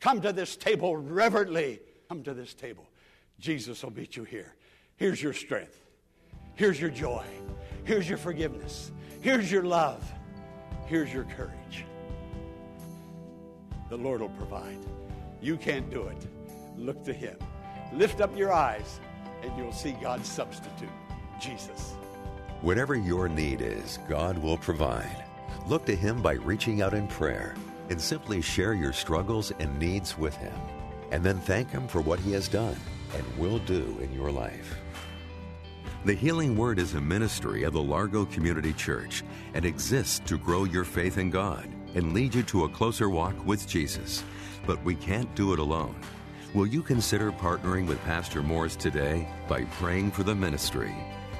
Come 0.00 0.22
to 0.22 0.32
this 0.32 0.56
table 0.56 0.96
reverently. 0.96 1.80
Come 2.08 2.22
to 2.22 2.32
this 2.32 2.54
table. 2.54 2.88
Jesus 3.38 3.82
will 3.82 3.92
meet 3.92 4.16
you 4.16 4.24
here. 4.24 4.54
Here's 4.96 5.22
your 5.22 5.34
strength. 5.34 5.84
Here's 6.54 6.80
your 6.80 6.90
joy. 6.90 7.26
Here's 7.84 8.08
your 8.08 8.18
forgiveness. 8.18 8.90
Here's 9.20 9.52
your 9.52 9.64
love. 9.64 10.02
Here's 10.86 11.12
your 11.12 11.24
courage. 11.24 11.84
The 13.90 13.96
Lord 13.96 14.22
will 14.22 14.30
provide. 14.30 14.78
You 15.42 15.56
can't 15.56 15.90
do 15.90 16.04
it. 16.04 16.26
Look 16.76 17.04
to 17.04 17.12
Him. 17.12 17.36
Lift 17.92 18.20
up 18.20 18.36
your 18.36 18.52
eyes, 18.52 18.98
and 19.42 19.56
you'll 19.58 19.72
see 19.72 19.92
God's 20.00 20.26
substitute, 20.26 20.88
Jesus. 21.38 21.92
Whatever 22.62 22.94
your 22.94 23.28
need 23.28 23.60
is, 23.60 23.98
God 24.08 24.38
will 24.38 24.56
provide. 24.56 25.24
Look 25.66 25.84
to 25.86 25.94
Him 25.94 26.22
by 26.22 26.32
reaching 26.32 26.80
out 26.80 26.94
in 26.94 27.06
prayer 27.08 27.54
and 27.90 28.00
simply 28.00 28.40
share 28.40 28.72
your 28.72 28.92
struggles 28.92 29.52
and 29.58 29.78
needs 29.78 30.16
with 30.16 30.34
Him. 30.36 30.54
And 31.10 31.22
then 31.22 31.38
thank 31.40 31.70
Him 31.70 31.86
for 31.86 32.00
what 32.00 32.18
He 32.20 32.32
has 32.32 32.48
done 32.48 32.76
and 33.14 33.38
will 33.38 33.58
do 33.60 33.98
in 34.00 34.12
your 34.14 34.30
life. 34.30 34.78
The 36.06 36.14
Healing 36.14 36.56
Word 36.56 36.78
is 36.78 36.94
a 36.94 37.00
ministry 37.00 37.64
of 37.64 37.74
the 37.74 37.82
Largo 37.82 38.24
Community 38.24 38.72
Church 38.72 39.22
and 39.52 39.64
exists 39.66 40.20
to 40.20 40.38
grow 40.38 40.64
your 40.64 40.84
faith 40.84 41.18
in 41.18 41.28
God 41.30 41.68
and 41.94 42.12
lead 42.12 42.34
you 42.34 42.42
to 42.44 42.64
a 42.64 42.68
closer 42.68 43.08
walk 43.08 43.34
with 43.46 43.68
Jesus. 43.68 44.24
But 44.66 44.82
we 44.84 44.94
can't 44.94 45.32
do 45.34 45.52
it 45.52 45.58
alone. 45.58 45.96
Will 46.54 46.66
you 46.66 46.82
consider 46.82 47.32
partnering 47.32 47.86
with 47.86 48.02
Pastor 48.04 48.42
Morris 48.42 48.76
today 48.76 49.28
by 49.48 49.64
praying 49.80 50.12
for 50.12 50.22
the 50.22 50.34
ministry? 50.34 50.94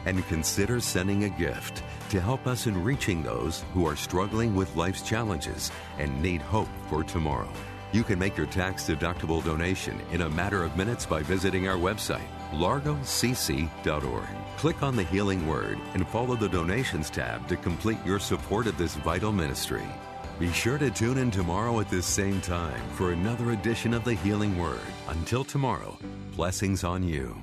And 0.06 0.26
consider 0.26 0.80
sending 0.80 1.24
a 1.24 1.28
gift 1.30 1.82
to 2.10 2.20
help 2.20 2.46
us 2.46 2.66
in 2.66 2.82
reaching 2.84 3.22
those 3.22 3.64
who 3.72 3.86
are 3.86 3.96
struggling 3.96 4.54
with 4.54 4.76
life's 4.76 5.02
challenges 5.02 5.70
and 5.98 6.20
need 6.20 6.42
hope 6.42 6.68
for 6.88 7.04
tomorrow. 7.04 7.48
You 7.92 8.02
can 8.02 8.18
make 8.18 8.36
your 8.36 8.48
tax 8.48 8.88
deductible 8.88 9.42
donation 9.44 10.00
in 10.10 10.22
a 10.22 10.28
matter 10.28 10.64
of 10.64 10.76
minutes 10.76 11.06
by 11.06 11.22
visiting 11.22 11.68
our 11.68 11.76
website, 11.76 12.26
largocc.org. 12.50 14.28
Click 14.56 14.82
on 14.82 14.96
the 14.96 15.04
Healing 15.04 15.46
Word 15.46 15.78
and 15.94 16.08
follow 16.08 16.34
the 16.34 16.48
Donations 16.48 17.08
tab 17.08 17.46
to 17.46 17.56
complete 17.56 18.04
your 18.04 18.18
support 18.18 18.66
of 18.66 18.76
this 18.76 18.96
vital 18.96 19.30
ministry. 19.30 19.86
Be 20.38 20.52
sure 20.52 20.78
to 20.78 20.90
tune 20.90 21.18
in 21.18 21.30
tomorrow 21.30 21.78
at 21.78 21.88
this 21.88 22.06
same 22.06 22.40
time 22.40 22.82
for 22.90 23.12
another 23.12 23.52
edition 23.52 23.94
of 23.94 24.02
the 24.02 24.14
Healing 24.14 24.58
Word. 24.58 24.80
Until 25.06 25.44
tomorrow, 25.44 25.96
blessings 26.34 26.82
on 26.82 27.06
you. 27.06 27.36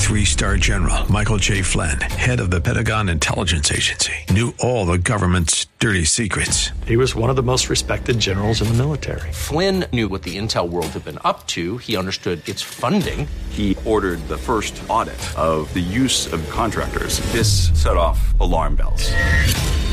Three 0.00 0.24
star 0.24 0.56
general 0.56 1.10
Michael 1.12 1.36
J. 1.36 1.62
Flynn, 1.62 2.00
head 2.00 2.40
of 2.40 2.50
the 2.50 2.60
Pentagon 2.60 3.08
Intelligence 3.08 3.70
Agency, 3.70 4.12
knew 4.30 4.52
all 4.58 4.84
the 4.86 4.98
government's 4.98 5.66
dirty 5.78 6.04
secrets. 6.04 6.70
He 6.84 6.96
was 6.96 7.14
one 7.14 7.30
of 7.30 7.36
the 7.36 7.44
most 7.44 7.70
respected 7.70 8.18
generals 8.18 8.60
in 8.60 8.66
the 8.66 8.74
military. 8.74 9.30
Flynn 9.30 9.84
knew 9.92 10.08
what 10.08 10.24
the 10.24 10.36
intel 10.36 10.68
world 10.68 10.88
had 10.88 11.04
been 11.04 11.20
up 11.22 11.46
to, 11.48 11.78
he 11.78 11.96
understood 11.96 12.46
its 12.48 12.60
funding. 12.60 13.28
He 13.50 13.76
ordered 13.84 14.18
the 14.26 14.36
first 14.36 14.82
audit 14.88 15.20
of 15.38 15.72
the 15.74 15.80
use 15.80 16.32
of 16.32 16.42
contractors. 16.50 17.20
This 17.32 17.70
set 17.80 17.96
off 17.96 18.18
alarm 18.40 18.74
bells. 18.74 19.12